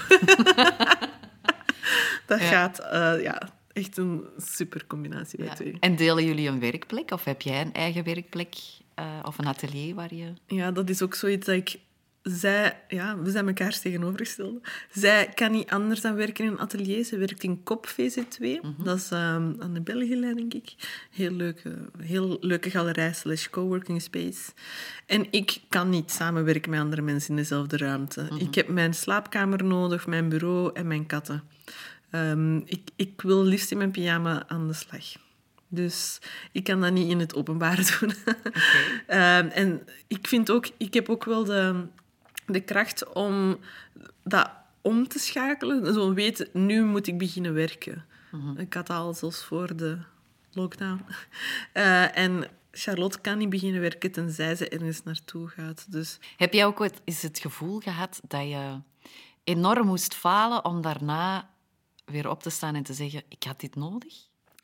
[2.27, 2.47] dat Ja.
[2.47, 3.43] gaat, eh, ja,
[3.73, 5.55] echt een super combinatie bij Ja.
[5.55, 5.77] twee.
[5.81, 7.11] En delen jullie een werkplek?
[7.11, 8.55] Of heb jij een eigen werkplek?
[8.95, 10.33] eh, of een atelier waar je...
[10.47, 11.79] Ja, dat is ook zoiets dat ik...
[12.23, 14.61] Zij, ja, we zijn elkaars tegenovergestelde.
[14.91, 17.05] Zij kan niet anders dan werken in een atelier.
[17.05, 18.61] Ze werkt in KOP VZ2.
[18.79, 20.75] Dat is ehm, aan de Belgielijn, denk ik.
[21.11, 24.53] Heel leuke, heel leuke galerij slash coworking space.
[25.07, 28.29] En ik kan niet samenwerken met andere mensen in dezelfde ruimte.
[28.39, 31.43] Ik heb mijn slaapkamer nodig, mijn bureau en mijn katten.
[32.11, 35.05] Ehm, ik, ik wil liefst in mijn pyjama aan de slag.
[35.69, 36.19] Dus
[36.53, 38.13] ik kan dat niet in het openbaar doen.
[39.07, 41.87] Ehm, en ik vind ook, ik heb ook wel de,
[42.47, 43.59] de kracht om
[44.23, 45.95] dat om te schakelen.
[45.95, 48.05] Zo weten, nu moet ik beginnen werken.
[48.57, 49.99] Ik had dat al zelfs voor de
[50.53, 51.05] lockdown.
[51.73, 55.93] Eh, en Charlotte kan niet beginnen werken tenzij ze ergens naartoe gaat.
[55.93, 58.81] Dus Heb jij ook ooit eens het gevoel gehad dat je
[59.45, 61.51] enorm moest falen om daarna
[62.05, 64.15] weer op te staan en te zeggen, ik had dit nodig?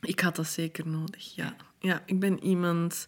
[0.00, 1.56] Ik had dat zeker nodig, ja.
[1.78, 3.06] Ja, ik ben iemand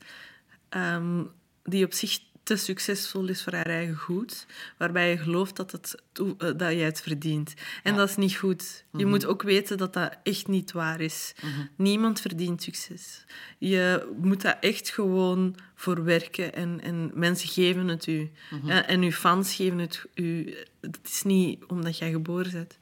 [0.68, 1.24] ehm,
[1.62, 2.18] die op zich
[2.50, 4.46] te succesvol is voor haar eigen goed,
[4.76, 7.54] waarbij je gelooft dat, het, eh, dat jij het verdient.
[7.82, 8.84] En dat is niet goed.
[8.92, 11.34] Je moet ook weten dat dat echt niet waar is.
[11.76, 13.24] Niemand verdient succes.
[13.58, 18.30] Je moet daar echt gewoon voor werken en, en mensen geven het u.
[18.64, 20.54] Ja, en uw fans geven het u.
[20.80, 22.78] Het is niet omdat jij geboren bent.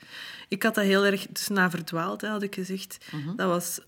[0.49, 2.99] Ik had dat heel erg dus na verdwaald, hè, had ik gezegd.
[3.37, 3.81] Dat was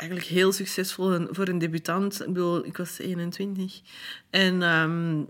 [0.00, 2.20] eigenlijk heel succesvol voor een debutant.
[2.20, 3.80] Ik bedoel, ik was 21.
[4.30, 5.22] En, ehm,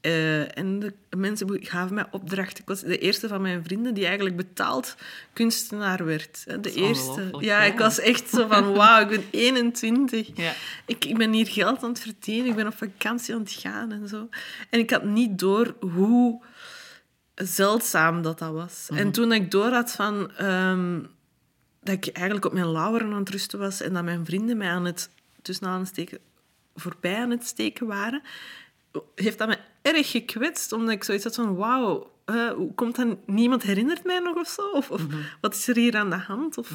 [0.00, 2.60] eh, en de mensen gaven mij opdrachten.
[2.62, 4.96] Ik was de eerste van mijn vrienden die eigenlijk betaald
[5.32, 6.44] kunstenaar werd.
[6.46, 6.60] hè.
[6.60, 7.36] De eerste.
[7.38, 10.30] Ja, ik was echt zo van, wauw, ik ben 21.
[10.34, 10.52] Ja.
[10.86, 12.50] Ik, ik ben hier geld aan het verdienen.
[12.50, 14.28] Ik ben op vakantie aan het gaan en zo.
[14.70, 16.42] En ik had niet door hoe
[17.34, 18.88] zeldzaam dat dat was.
[18.94, 20.30] En toen ik door had van...
[20.36, 21.00] ehm,
[21.84, 24.70] dat ik eigenlijk op mijn lauweren aan het rusten was en dat mijn vrienden mij
[24.70, 25.10] aan het,
[25.42, 26.18] tussen aansteken,
[26.74, 28.22] voorbij aan het steken waren,
[29.14, 32.12] heeft dat me erg gekwetst, omdat ik zoiets had van, wauw,
[32.56, 33.26] hoe komt dat?
[33.26, 34.70] Niemand herinnert mij nog of zo?
[34.70, 35.02] Of, of
[35.40, 36.58] wat is er hier aan de hand?
[36.58, 36.70] Of...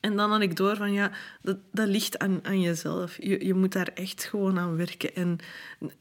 [0.00, 1.10] En dan had ik door van, ja,
[1.42, 3.16] dat, dat ligt aan, aan jezelf.
[3.22, 5.14] Je, je moet daar echt gewoon aan werken.
[5.14, 5.38] En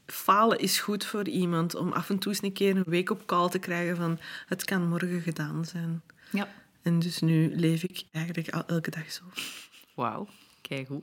[0.06, 3.26] falen is goed voor iemand, om af en toe eens een keer een week op
[3.26, 6.02] call te krijgen van, het kan morgen gedaan zijn.
[6.32, 6.48] Ja.
[6.88, 9.24] En dus nu leef ik eigenlijk al- elke dag zo.
[9.96, 10.28] Wauw,
[10.62, 11.02] kijk hoe.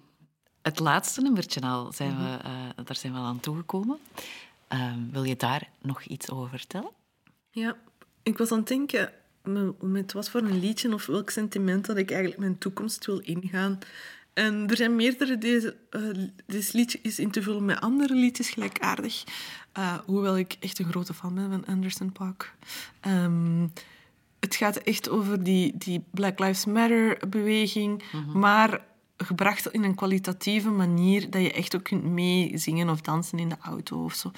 [0.63, 3.99] Het laatste nummertje al, zijn we, eh, daar zijn we al aan toegekomen.
[4.69, 6.91] Ehm, wil je daar nog iets over vertellen?
[7.51, 7.77] Ja,
[8.23, 9.13] ik was aan het denken...
[9.43, 13.19] me- met wat voor een liedje of welk sentiment dat ik eigenlijk mijn toekomst wil
[13.19, 13.79] ingaan.
[14.33, 16.03] En er zijn meerdere deze, eh,
[16.47, 19.25] deze liedje is in te vullen met andere liedjes gelijkaardig.
[19.73, 22.55] Eh, hoewel ik echt een grote fan ben van Anderson Paak.
[23.01, 23.67] Ehm,
[24.45, 28.03] het gaat echt over die, die Black Lives Matter-beweging,
[28.35, 28.81] maar
[29.17, 33.57] gebracht in een kwalitatieve manier dat je echt ook kunt meezingen of dansen in de
[33.61, 34.31] auto of zo.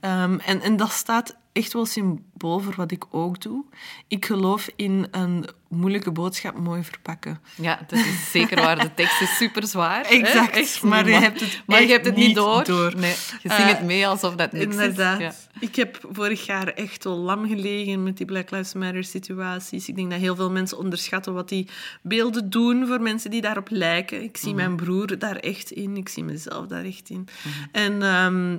[0.00, 3.64] Ehm, en, en dat staat echt wel symbool voor wat ik ook doe.
[4.08, 7.40] Ik geloof in een moeilijke boodschap mooi verpakken.
[7.54, 8.78] Ja, dat is zeker waar.
[8.78, 10.04] De tekst is super zwaar.
[10.04, 10.56] Exact?
[10.56, 12.64] Echt maar je hebt het maar je hebt het niet door.
[12.64, 12.92] door.
[12.96, 15.20] Nee, je Eh, zingt het mee alsof dat niks Inderdaad.
[15.20, 15.24] is.
[15.26, 15.32] Ja.
[15.60, 19.88] Ik heb vorig jaar echt wel lam gelegen met die Black Lives Matter situaties.
[19.88, 21.68] Ik denk dat heel veel mensen onderschatten wat die
[22.02, 24.22] beelden doen voor mensen die daarop lijken.
[24.22, 25.96] Ik zie mijn broer daar echt in.
[25.96, 27.28] Ik zie mezelf daar echt in.
[27.72, 28.56] En ehm,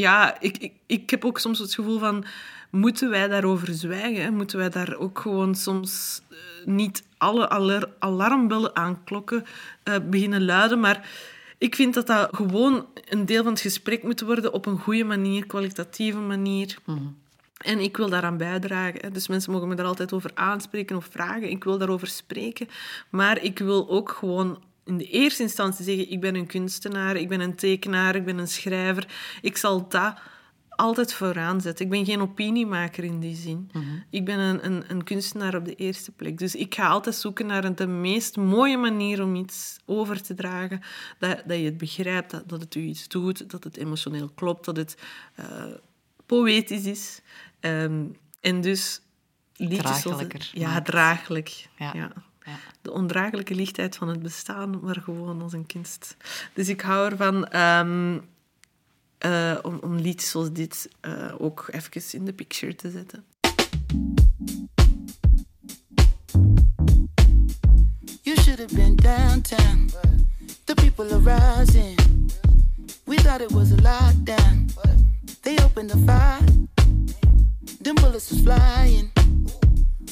[0.00, 2.24] ja, ik, ik, ik heb ook soms het gevoel van...
[2.70, 4.34] Moeten wij daarover zwijgen?
[4.34, 9.44] Moeten wij daar ook gewoon soms eh, niet alle alar- alarmbellen aanklokken
[9.82, 10.80] eh, beginnen luiden?
[10.80, 11.08] Maar
[11.58, 15.04] ik vind dat dat gewoon een deel van het gesprek moet worden op een goede
[15.04, 16.78] manier, kwalitatieve manier.
[17.56, 19.12] En ik wil daaraan bijdragen.
[19.12, 21.50] Dus mensen mogen me daar altijd over aanspreken of vragen.
[21.50, 22.68] Ik wil daarover spreken.
[23.10, 27.28] Maar ik wil ook gewoon in de eerste instantie zeggen: ik ben een kunstenaar, ik
[27.28, 29.08] ben een tekenaar, ik ben een schrijver.
[29.40, 30.14] Ik zal dat
[30.68, 31.84] altijd vooraan zetten.
[31.84, 33.70] Ik ben geen opiniemaker in die zin.
[34.10, 36.38] Ik ben een, een, een kunstenaar op de eerste plek.
[36.38, 40.80] Dus ik ga altijd zoeken naar de meest mooie manier om iets over te dragen.
[41.18, 44.64] Dat, dat je het begrijpt, dat, dat het u iets doet, dat het emotioneel klopt,
[44.64, 44.96] dat het
[45.34, 45.64] eh,
[46.26, 47.20] poëtisch is.
[47.60, 48.04] Ehm,
[48.40, 49.00] en dus...
[49.56, 51.68] liedjes Draaglijker Ja, draaglijk.
[51.78, 51.92] Ja.
[51.94, 52.12] Ja.
[52.46, 52.58] Ja.
[52.82, 56.16] De ondraaglijke lichtheid van het bestaan, maar gewoon als een kunst.
[56.52, 58.18] Dus ik hou ervan ehm,
[59.18, 63.24] eh, om, om liedjes zoals dit eh, ook even in de picture te zetten.
[68.22, 69.90] You should have been downtown.
[70.64, 71.98] The people are rising.
[73.04, 74.66] We thought it was a lockdown.
[75.40, 76.44] They opened the fire.
[77.82, 79.15] Them bullets was flying.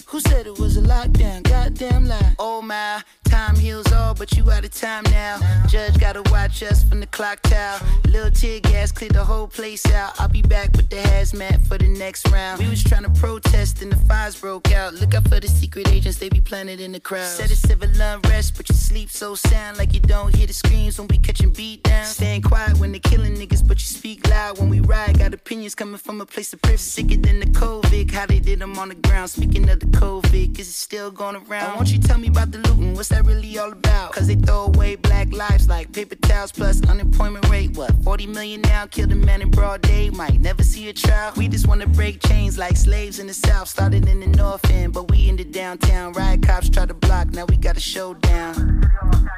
[0.06, 1.42] Who said it was a lockdown?
[1.42, 2.34] Goddamn lie.
[2.38, 5.38] Oh my, time heals all, but you out of time now.
[5.68, 7.80] Judge gotta watch us from the clock tower.
[8.06, 10.20] Little tear gas clear the whole place out.
[10.20, 12.60] I'll be back with the hazmat for the next round.
[12.60, 14.94] We was trying to protest and the fires broke out.
[14.94, 17.26] Look out for the secret agents, they be planted in the crowd.
[17.26, 20.98] Said it's civil unrest, but you sleep so sound like you don't hear the screams
[20.98, 22.04] when we catching beat down.
[22.04, 25.18] Staying quiet when they killing niggas, but you speak loud when we ride.
[25.18, 26.80] Got opinions coming from a place of privilege.
[26.80, 29.30] Sicker than the COVID, how they did them on the ground.
[29.30, 31.76] Speaking of the COVID, is it still going around?
[31.76, 32.94] Won't you tell me about the looting?
[32.94, 34.12] What's that really all about?
[34.12, 37.76] Cause they throw away black lives like paper towels plus unemployment rate.
[37.76, 38.86] What, 40 million now?
[38.86, 41.32] Killed a man in broad day, might never see a trial.
[41.36, 43.68] We just wanna break chains like slaves in the south.
[43.68, 46.12] Started in the north end, but we in the downtown.
[46.12, 48.54] Riot cops try to block, now we got a showdown.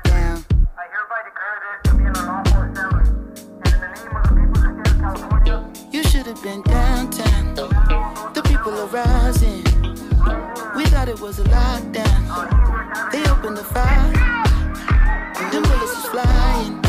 [0.04, 0.44] Down.
[0.78, 0.86] I
[1.84, 2.04] to be.
[2.04, 7.54] And in the name of the people you should have been downtown.
[8.34, 9.65] The people are rising.
[10.76, 13.12] We thought it was a lockdown.
[13.12, 14.12] They opened the fire.
[15.52, 16.85] Them bullets was flying.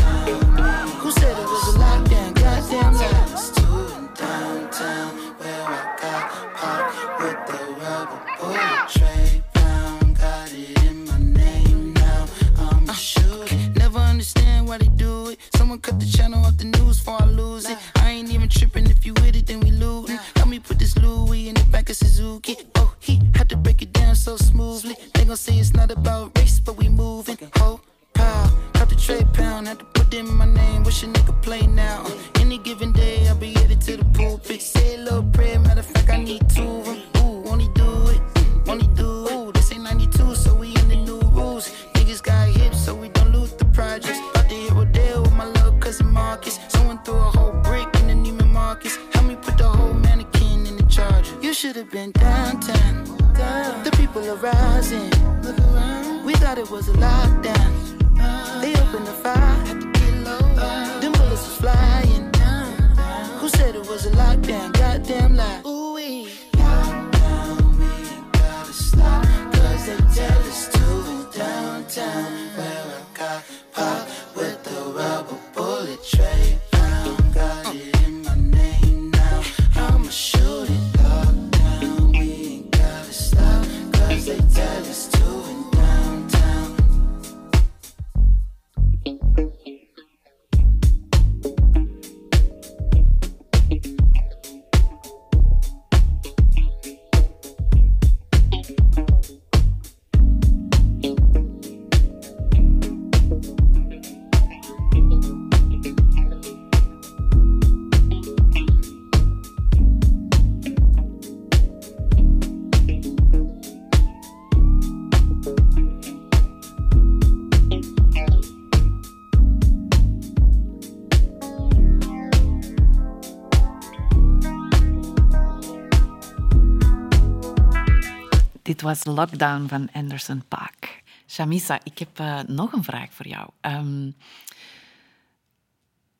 [128.88, 131.02] Was Lockdown van Anderson Paak.
[131.26, 133.50] Shamisa, ik heb eh, nog een vraag voor jou.
[133.60, 134.10] Ehm,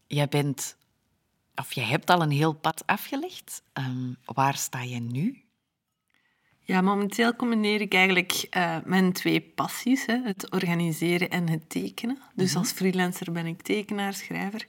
[0.07, 0.77] jij bent,
[1.55, 3.63] of jij hebt al een heel pad afgelegd.
[3.73, 5.43] Ehm, waar sta je nu?
[6.61, 12.19] Ja, momenteel combineer ik eigenlijk eh, mijn twee passies, hè, het organiseren en het tekenen.
[12.35, 14.67] Dus als freelancer ben ik tekenaar, schrijver.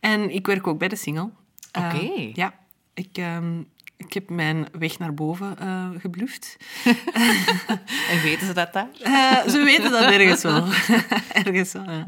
[0.00, 1.30] En ik werk ook bij de single.
[1.72, 2.30] Oké.
[2.32, 2.58] ja,
[2.94, 3.62] ik, ehm,
[3.98, 6.56] ik heb mijn weg naar boven eh gebluft.
[8.10, 8.88] En weten ze dat daar?
[9.02, 10.64] Eh, ze weten dat ergens wel.
[11.44, 12.04] ergens wel, ja.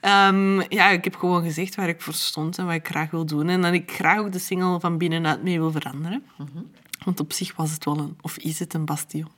[0.00, 3.26] Ehm, ja, ik heb gewoon gezegd waar ik voor stond en wat ik graag wil
[3.26, 3.48] doen.
[3.48, 6.24] En dat ik graag ook de single van binnenuit mee wil veranderen.
[7.04, 9.30] Want op zich was het wel een, of is het een bastion.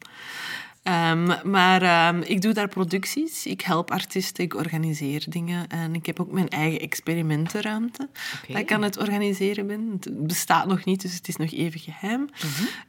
[0.87, 5.69] Ehm, maar ehm, ik doe daar producties, ik help artiesten, ik organiseer dingen.
[5.69, 8.09] En ik heb ook mijn eigen experimentenruimte,
[8.49, 9.99] dat ik aan het organiseren ben.
[10.01, 12.29] Het bestaat nog niet, dus het is nog even geheim.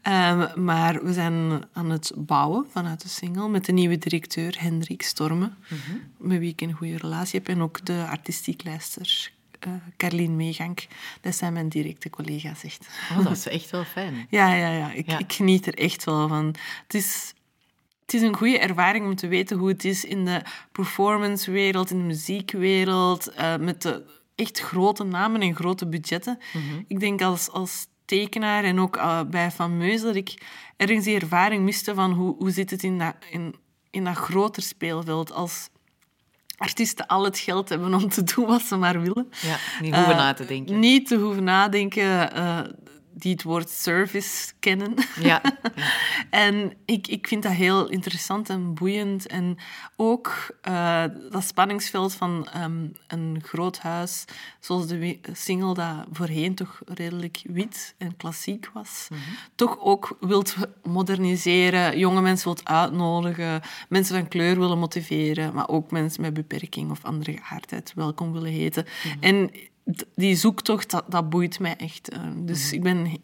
[0.01, 5.01] Ehm, maar we zijn aan het bouwen vanuit de single met de nieuwe directeur Hendrik
[5.01, 5.57] Stormen,
[6.17, 7.47] met wie ik een goede relatie heb.
[7.49, 10.87] En ook de artistieklijster eh Carlien Meegank.
[11.21, 12.87] Dat zijn mijn directe collega's, echt.
[13.11, 14.27] Oh, dat is echt wel fijn.
[14.29, 14.91] Ja, ja, ja.
[14.91, 15.17] Ik, Ja.
[15.19, 16.45] ik geniet er echt wel van.
[16.83, 17.33] Het is,
[18.07, 20.41] het is een goede ervaring om te weten hoe het is in de
[20.71, 24.03] performancewereld, in de muziekwereld, eh, met de
[24.35, 26.37] echt grote namen en grote budgetten.
[26.87, 30.33] Ik denk als, als tekenaar en ook eh, bij Fameus dat ik
[30.77, 33.55] ergens die ervaring miste van hoe, hoe zit het in dat, in,
[33.89, 35.69] in dat groter speelveld als
[36.57, 39.29] artiesten al het geld hebben om te doen wat ze maar willen.
[39.41, 40.79] Ja, niet hoeven Eh, na te denken.
[40.79, 42.31] Niet te hoeven nadenken,
[43.17, 44.93] die het woord service kennen.
[45.19, 45.41] Ja,
[46.29, 49.27] En ik, ik vind dat heel interessant en boeiend.
[49.27, 49.57] En
[49.95, 54.25] ook eh, dat spanningsveld van ehm, een groot huis,
[54.59, 59.07] zoals de single dat voorheen toch redelijk wit en klassiek was,
[59.55, 65.91] toch ook wilt moderniseren, jonge mensen wilt uitnodigen, mensen van kleur willen motiveren, maar ook
[65.91, 68.85] mensen met beperking of andere geaardheid welkom willen heten.
[69.19, 69.69] En d-
[70.15, 72.09] die zoektocht, dat, dat boeit mij echt.
[72.09, 72.21] eh.
[72.37, 73.17] dus ik ben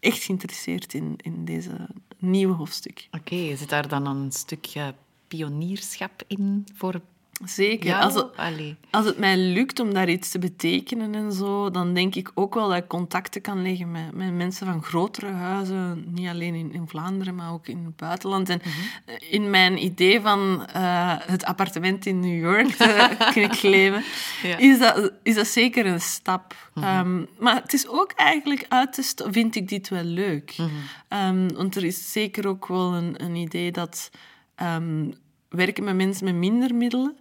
[0.00, 1.88] echt geïnteresseerd in, in deze
[2.18, 3.08] nieuwe hoofdstuk.
[3.10, 4.94] Oké, zit daar dan een stukje
[5.28, 7.00] pionierschap in voor
[7.44, 7.94] Zeker.
[7.94, 8.76] Als het, Allee.
[8.90, 12.54] als het mij lukt om daar iets te betekenen en zo, dan denk ik ook
[12.54, 16.04] wel dat ik contacten kan leggen met, met mensen van grotere huizen.
[16.14, 18.48] Niet alleen in, in Vlaanderen, maar ook in het buitenland.
[18.48, 19.16] En Mhm.
[19.30, 24.02] in mijn idee van eh, het appartement in New York te kunnen claimen,
[24.42, 24.56] Ja.
[24.56, 26.54] is, dat, is dat zeker een stap.
[26.74, 26.86] Mhm.
[26.86, 30.54] Ehm, maar het is ook eigenlijk uit te vind ik dit wel leuk.
[30.56, 30.68] Mhm.
[31.08, 34.10] Ehm, want er is zeker ook wel een, een idee dat
[34.54, 35.10] ehm,
[35.48, 37.16] werken met mensen met minder middelen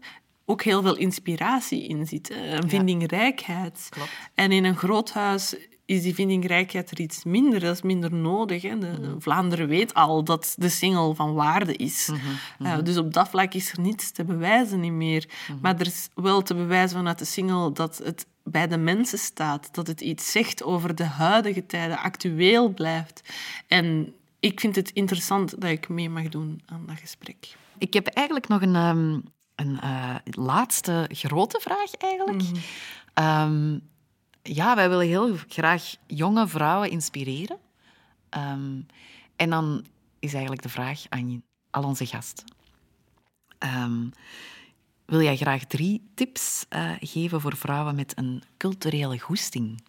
[0.50, 2.30] ook heel veel inspiratie in zit.
[2.34, 2.56] hè.
[2.56, 3.90] Een vindingrijkheid.
[4.34, 5.56] En in een groot huis
[5.86, 7.60] is die vindingrijkheid er iets minder.
[7.60, 8.62] Dat is minder nodig.
[8.62, 8.78] Hè.
[8.78, 9.20] De, Mhm.
[9.20, 12.08] Vlaanderen weet al dat de single van waarde is.
[12.12, 12.68] Mhm.
[12.68, 15.28] Uh, dus op dat vlak is er niets te bewijzen niet meer.
[15.48, 15.58] Mhm.
[15.62, 19.70] Maar er is wel te bewijzen vanuit de single dat het bij de mensen staat.
[19.72, 23.22] Dat het iets zegt over de huidige tijden, actueel blijft.
[23.68, 27.56] En ik vind het interessant dat ik mee mag doen aan dat gesprek.
[27.78, 29.20] Ik heb eigenlijk nog een, ehm,
[29.56, 32.44] een eh, laatste grote vraag eigenlijk.
[33.14, 33.80] Ehm,
[34.42, 37.58] ja, wij willen heel graag jonge vrouwen inspireren.
[38.30, 38.80] Ehm,
[39.36, 39.86] en dan
[40.20, 42.46] is eigenlijk de vraag aan al onze gasten.
[45.06, 49.82] Wil jij graag drie tips eh, geven voor vrouwen met een culturele goesting?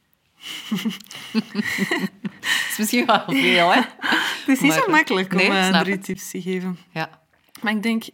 [2.40, 3.80] Dat is misschien wel veel, hè?
[4.46, 6.78] Het is niet Maar- zo makkelijk om Nee, eh, drie tips te geven.
[6.92, 7.26] Ja.
[7.60, 8.04] Maar ik denk,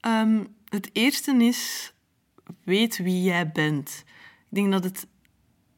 [0.00, 1.92] ehm, het eerste is,
[2.64, 4.04] weet wie jij bent.
[4.50, 5.06] Ik denk dat het,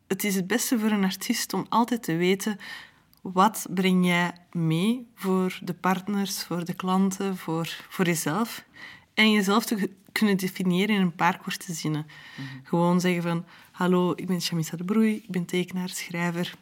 [0.06, 2.58] het is het beste voor een artiest om altijd te weten,
[3.22, 8.64] wat breng jij mee voor de partners, voor de klanten, voor, voor jezelf.
[9.14, 12.06] En jezelf te kunnen definiëren in een paar korte zinnen.
[12.62, 16.54] Gewoon zeggen van, hallo, ik ben Shamisa de Broei, ik ben tekenaar, schrijver.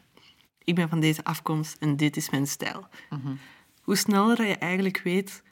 [0.63, 2.87] Ik ben van deze afkomst en dit is mijn stijl.
[3.81, 5.43] Hoe sneller dat je eigenlijk weet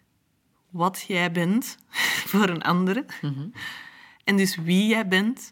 [0.78, 1.78] wat jij bent
[2.32, 3.06] voor een andere,
[4.24, 5.52] en dus wie jij bent,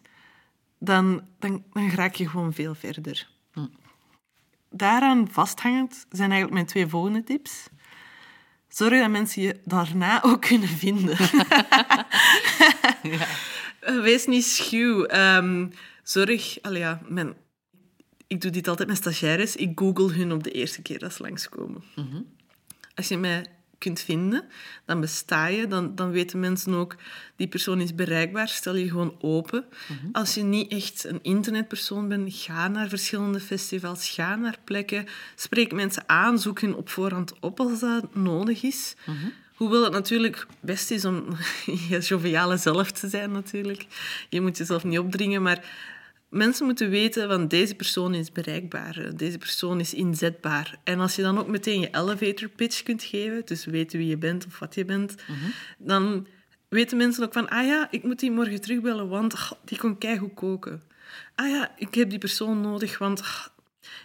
[0.78, 3.28] dan, dan, dan raak je gewoon veel verder.
[4.70, 7.68] Daaraan vasthangend zijn eigenlijk mijn twee volgende tips.
[8.68, 11.16] Zorg dat mensen je daarna ook kunnen vinden.
[13.80, 15.04] Eh, Wees niet schuw.
[15.04, 15.68] Ehm,
[16.02, 16.62] zorg...
[16.62, 17.34] Allee, ja, mijn,
[18.26, 19.56] ik doe dit altijd met stagiaires.
[19.56, 21.84] Ik google hun op de eerste keer dat ze langskomen.
[22.94, 24.44] Als je met kunt vinden,
[24.84, 25.66] dan besta je.
[25.66, 26.96] Dan, dan weten mensen ook,
[27.36, 28.48] die persoon is bereikbaar.
[28.48, 29.64] Stel je gewoon open.
[30.12, 35.72] Als je niet echt een internetpersoon bent, ga naar verschillende festivals, ga naar plekken, spreek
[35.72, 38.94] mensen aan, zoek hen op voorhand op als dat nodig is.
[39.54, 41.36] Hoewel het natuurlijk best is om
[41.88, 43.86] je joviale zelf te zijn, natuurlijk.
[44.28, 45.64] Je moet jezelf niet opdringen, maar
[46.28, 50.78] mensen moeten weten, van deze persoon is bereikbaar, eh, deze persoon is inzetbaar.
[50.84, 54.16] En als je dan ook meteen je elevator pitch kunt geven, dus weten wie je
[54.16, 55.14] bent of wat je bent,
[55.78, 56.26] dan
[56.68, 59.98] weten mensen ook van, ah ja, ik moet die morgen terugbellen, want ah, die kon
[59.98, 60.82] keigoed koken.
[61.34, 63.46] Ah ja, ik heb die persoon nodig, want ah,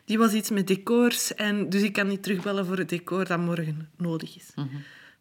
[0.06, 3.40] die was iets met decors, en dus ik kan niet terugbellen voor het decor dat
[3.40, 4.54] morgen nodig is.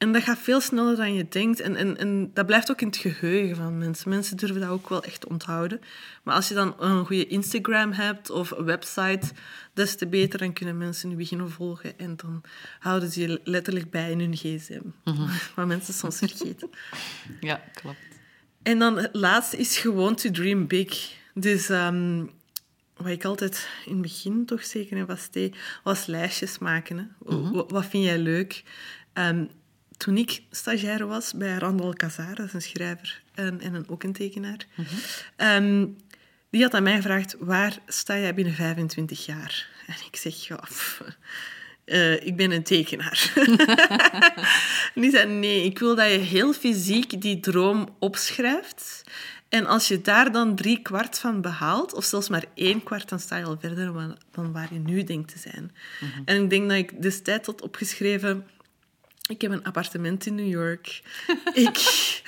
[0.01, 1.61] En dat gaat veel sneller dan je denkt.
[1.61, 4.09] En, en, en dat blijft ook in het geheugen van mensen.
[4.09, 5.81] Mensen durven dat ook wel echt onthouden.
[6.23, 9.21] Maar als je dan een goede Instagram hebt of een website,
[9.75, 10.39] des te beter.
[10.39, 11.99] Dan kunnen mensen je beginnen volgen.
[11.99, 12.41] En dan
[12.79, 14.81] houden ze je letterlijk bij in hun gsm.
[15.57, 16.71] Wat mensen soms vergeten.
[17.41, 17.97] Ja, klopt.
[18.63, 21.13] En dan het laatste is gewoon to dream big.
[21.35, 22.25] Dus ehm,
[22.97, 26.97] wat ik altijd in het begin toch zeker in was, deed, was lijstjes maken.
[26.99, 27.05] Hè.
[27.51, 28.63] Wa- Wat vind jij leuk?
[29.13, 29.45] Ehm,
[30.01, 34.03] toen ik stagiaire was bij Randall Kazar, dat is een schrijver en, en een, ook
[34.03, 34.67] een tekenaar,
[35.37, 35.87] ehm,
[36.51, 39.69] die had aan mij gevraagd, waar sta jij binnen 25 jaar?
[39.87, 41.03] En ik zeg, ja, pff,
[41.85, 43.33] eh, ik ben een tekenaar.
[44.95, 49.03] en die zei, nee, ik wil dat je heel fysiek die droom opschrijft.
[49.49, 53.21] En als je daar dan drie kwart van behaalt, of zelfs maar één kwart, dan
[53.21, 55.73] sta je al verder dan waar je nu denkt te zijn.
[56.25, 58.47] En ik denk dat ik destijds had opgeschreven...
[59.31, 61.03] Ik heb een appartement in New York.
[61.53, 61.77] ik...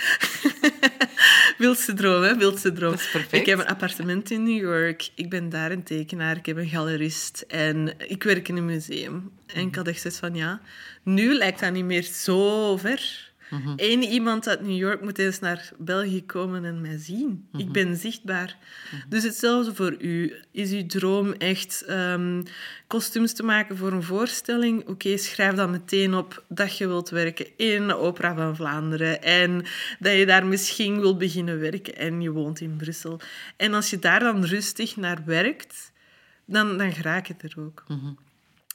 [1.59, 2.37] Wildste droom, hè?
[2.37, 2.91] Wildste droom.
[2.91, 3.33] Dat is perfect.
[3.33, 5.11] Ik heb een appartement in New York.
[5.15, 6.37] Ik ben daar een tekenaar.
[6.37, 7.45] Ik heb een galerist.
[7.49, 9.31] En ik werk in een museum.
[9.47, 10.61] En ik had echt zoiets van, ja...
[11.03, 13.32] Nu lijkt dat niet meer zo ver.
[13.77, 17.49] Eén iemand uit New York moet eens naar België komen en mij zien.
[17.57, 18.57] Ik ben zichtbaar.
[19.09, 20.35] Dus hetzelfde voor u.
[20.51, 22.43] Is uw droom echt ehm,
[22.87, 24.89] kostuums te maken voor een voorstelling?
[24.89, 29.23] Oké, schrijf dan meteen op dat je wilt werken in de Opera van Vlaanderen.
[29.23, 29.65] En
[29.99, 31.97] dat je daar misschien wilt beginnen werken.
[31.97, 33.21] En je woont in Brussel.
[33.57, 35.93] En als je daar dan rustig naar werkt,
[36.45, 37.85] dan, dan raak je er ook.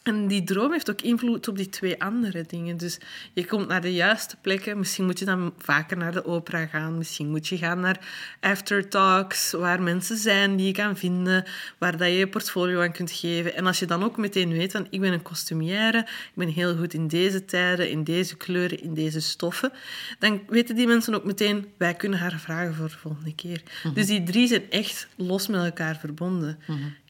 [0.07, 2.77] En die droom heeft ook invloed op die twee andere dingen.
[2.77, 2.97] Dus
[3.33, 4.77] je komt naar de juiste plekken.
[4.77, 6.97] Misschien moet je dan vaker naar de opera gaan.
[6.97, 7.99] Misschien moet je gaan naar
[8.39, 11.45] aftertalks, waar mensen zijn die je kan vinden,
[11.77, 13.55] waar dat je je portfolio aan kunt geven.
[13.55, 16.75] En als je dan ook meteen weet van, ik ben een costumière, ik ben heel
[16.75, 19.71] goed in deze tijden, in deze kleuren, in deze stoffen,
[20.19, 23.61] dan weten die mensen ook meteen, wij kunnen haar vragen voor de volgende keer.
[23.93, 26.59] Dus die drie zijn echt los met elkaar verbonden.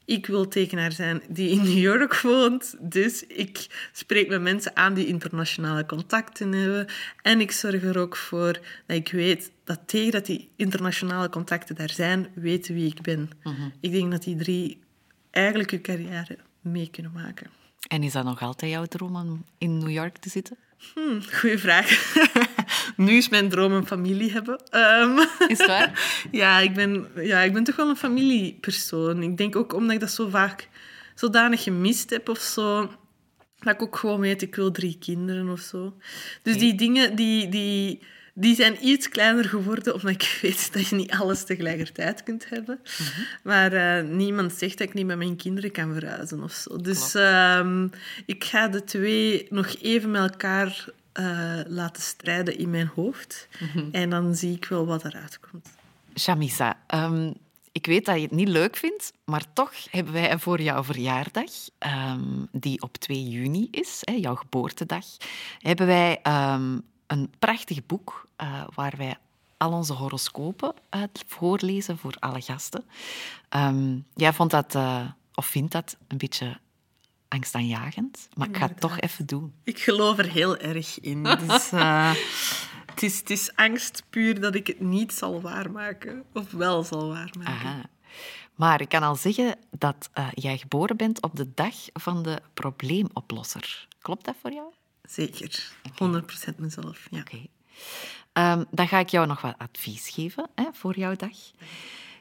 [0.08, 2.74] Ik wil tekenaar zijn die in New York woont.
[2.80, 6.86] Dus ik spreek met mensen aan die internationale contacten hebben.
[7.22, 8.52] En ik zorg er ook voor
[8.86, 13.30] dat ik weet dat tegen dat die internationale contacten daar zijn, weten wie ik ben.
[13.80, 14.80] Ik denk dat die drie
[15.30, 17.50] eigenlijk je carrière mee kunnen maken.
[17.88, 20.56] En is dat nog altijd jouw droom om in New York te zitten?
[20.94, 21.88] Hm, goeie vraag.
[22.96, 24.60] nu is mijn droom een familie hebben.
[24.70, 26.16] Ehm, Is het waar?
[26.30, 29.22] ja, ik ben, ja, ik ben toch wel een familiepersoon.
[29.22, 30.68] Ik denk ook omdat ik dat zo vaak
[31.14, 32.90] zodanig gemist heb of zo,
[33.58, 35.96] dat ik ook gewoon weet, ik wil drie kinderen of zo.
[36.42, 38.02] Dus die dingen, die, die,
[38.34, 42.80] die zijn iets kleiner geworden, omdat ik weet dat je niet alles tegelijkertijd kunt hebben.
[43.42, 46.76] Maar eh, niemand zegt dat ik niet met mijn kinderen kan verhuizen of zo.
[46.76, 47.88] Dus ehm,
[48.26, 50.86] ik ga de twee nog even met elkaar
[51.18, 53.48] eh, laten strijden in mijn hoofd.
[53.92, 55.68] En dan zie ik wel wat eruit komt.
[56.18, 57.32] Shamisa, ehm,
[57.72, 61.50] ik weet dat je het niet leuk vindt, maar toch hebben wij voor jouw verjaardag,
[61.78, 65.04] ehm, die op 2 juni is, hè, jouw geboortedag,
[65.58, 69.16] hebben wij ehm, een prachtig boek eh, waar wij
[69.56, 72.84] al onze horoscopen uit voorlezen voor alle gasten.
[74.14, 75.04] Jij vond dat, eh,
[75.34, 76.58] of vindt dat, een beetje
[77.28, 79.52] angstaanjagend, maar ik ga het toch even doen.
[79.64, 81.22] Ik geloof er heel erg in.
[81.22, 82.14] Dus, eh,
[82.92, 86.24] het, is, het is angst puur dat ik het niet zal waarmaken.
[86.32, 87.44] Of wel zal waarmaken.
[87.44, 87.88] Aha.
[88.54, 92.42] Maar ik kan al zeggen dat eh, jij geboren bent op de dag van de
[92.54, 93.88] probleemoplosser.
[94.00, 94.72] Klopt dat voor jou?
[95.02, 95.72] Zeker.
[96.52, 97.06] 100% mezelf.
[97.10, 97.20] Ja.
[97.20, 97.46] Oké.
[98.32, 101.36] Ehm, dan ga ik jou nog wat advies geven hè, voor jouw dag.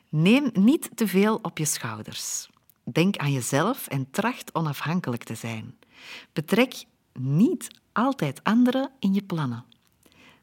[0.10, 2.50] Neem niet te veel op je schouders.
[2.92, 5.78] Denk aan jezelf en tracht onafhankelijk te zijn.
[6.34, 9.66] Betrek niet altijd anderen in je plannen.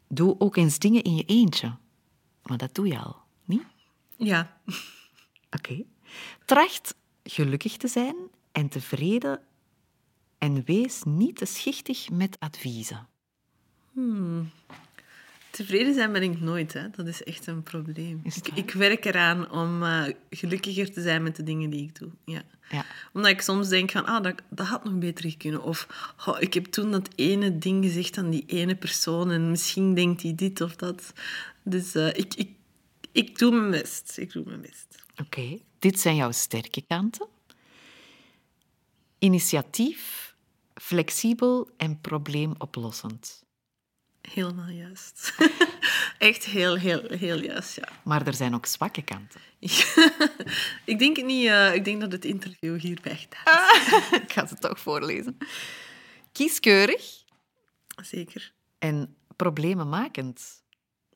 [0.09, 1.77] Doe ook eens dingen in je eentje.
[2.43, 3.63] Maar dat doe je al, niet?
[4.17, 4.61] ja.
[5.51, 5.85] Oké.
[6.45, 8.17] Tracht gelukkig te zijn
[8.53, 9.41] en tevreden
[10.39, 13.09] en wees niet te schichtig met adviezen.
[15.55, 16.91] Tevreden zijn ben ik nooit, hè.
[16.91, 18.21] Dat is echt een probleem.
[18.23, 22.11] Ik, ik werk eraan om eh, gelukkiger te zijn met de dingen die ik doe.
[22.25, 22.43] Ja.
[22.71, 22.85] Ja.
[23.13, 25.63] Omdat ik soms denk van, ah, dat, dat had nog beter kunnen.
[25.63, 25.87] Of,
[26.27, 30.23] oh, ik heb toen dat ene ding gezegd aan die ene persoon en misschien denkt
[30.23, 31.13] hij dit of dat.
[31.63, 32.51] Dus eh, ik, ik,
[33.13, 34.19] ik doe mijn best.
[34.19, 35.05] Ik doe mijn best.
[35.17, 37.27] Oké, dit zijn jouw sterke kanten.
[39.19, 40.35] Initiatief,
[40.75, 43.44] flexibel en probleemoplossend.
[44.33, 45.35] Helemaal juist.
[46.19, 47.89] Echt heel, heel, heel juist, ja.
[48.03, 49.41] Maar er zijn ook zwakke kanten.
[50.85, 51.47] ik denk het niet.
[51.47, 54.11] eh, ik denk dat het interview hierbij gedaan is.
[54.23, 55.39] Ik ga ze toch voorlezen.
[56.33, 57.25] Kieskeurig
[58.03, 58.53] Zeker.
[58.79, 60.63] en problemenmakend.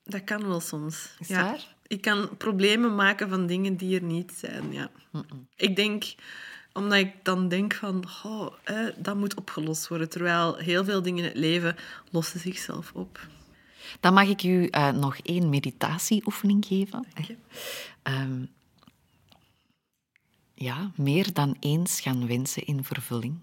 [0.05, 1.09] Dat kan wel soms.
[1.18, 1.43] Is ja.
[1.44, 1.76] waar?
[1.86, 4.72] Ik kan problemen maken van dingen die er niet zijn.
[4.72, 4.90] Ja.
[5.56, 6.05] Ik denk,
[6.79, 10.09] omdat ik dan denk van, oh, eh, dat moet opgelost worden.
[10.09, 11.77] Terwijl heel veel dingen in het leven
[12.11, 13.27] lossen zichzelf op.
[14.01, 17.07] Dan mag ik u eh, nog één meditatieoefening geven.
[18.03, 18.45] Ehm,
[20.55, 23.39] ja, meer dan eens gaan wensen in vervulling.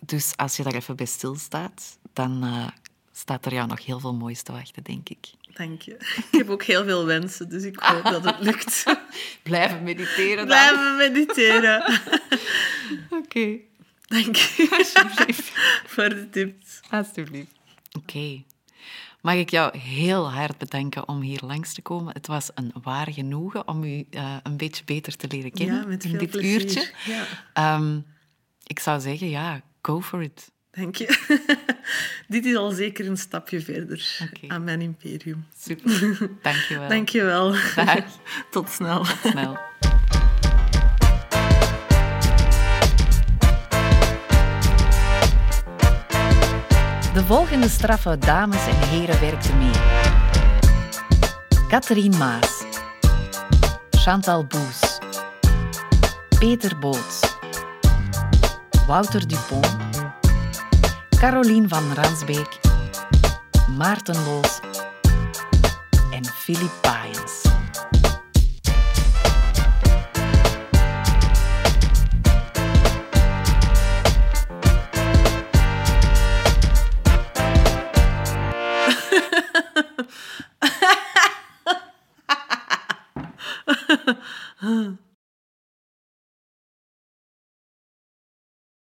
[0.00, 2.68] Dus als je daar even bij stilstaat, dan eh,
[3.12, 5.30] staat er jou nog heel veel moois te wachten, denk ik.
[5.54, 5.92] Dank je.
[6.30, 8.84] Ik heb ook heel veel wensen, dus ik hoop dat het lukt.
[9.42, 10.46] Blijven mediteren dan.
[10.46, 12.00] Blijven mediteren.
[13.20, 13.56] Oké,
[14.06, 15.50] Dank je alsjeblieft.
[15.92, 16.80] voor de tips.
[16.90, 17.52] Alsjeblieft.
[17.98, 18.42] Oké.
[19.20, 22.12] Mag ik jou heel hard bedanken om hier langs te komen.
[22.14, 25.86] Het was een waar genoegen om u eh, een beetje beter te leren kennen Ja,
[25.86, 26.60] met in dit plezier.
[26.60, 26.90] uurtje.
[27.04, 27.24] Ja.
[27.52, 27.98] Ehm,
[28.66, 30.50] ik zou zeggen, ja, go for it.
[30.70, 31.06] Dank je.
[32.26, 34.18] Dit is al zeker een stapje verder
[34.48, 35.46] aan mijn imperium.
[35.58, 36.18] Super.
[36.42, 36.88] Dank je wel.
[36.94, 37.52] Dank je wel.
[37.76, 38.04] Dag.
[38.50, 39.04] Tot snel.
[39.04, 39.58] Snel.
[47.14, 49.70] De volgende straffe dames en heren werkten mee.
[51.68, 52.64] Catherine Maas.
[53.90, 54.98] Chantal Boes.
[56.38, 57.20] Peter Boots.
[58.86, 59.89] Wouter Dupont.
[61.20, 62.58] Caroline van Ransbeek.
[63.76, 64.60] Maarten Loos.
[66.10, 67.39] En Philip Baaiens.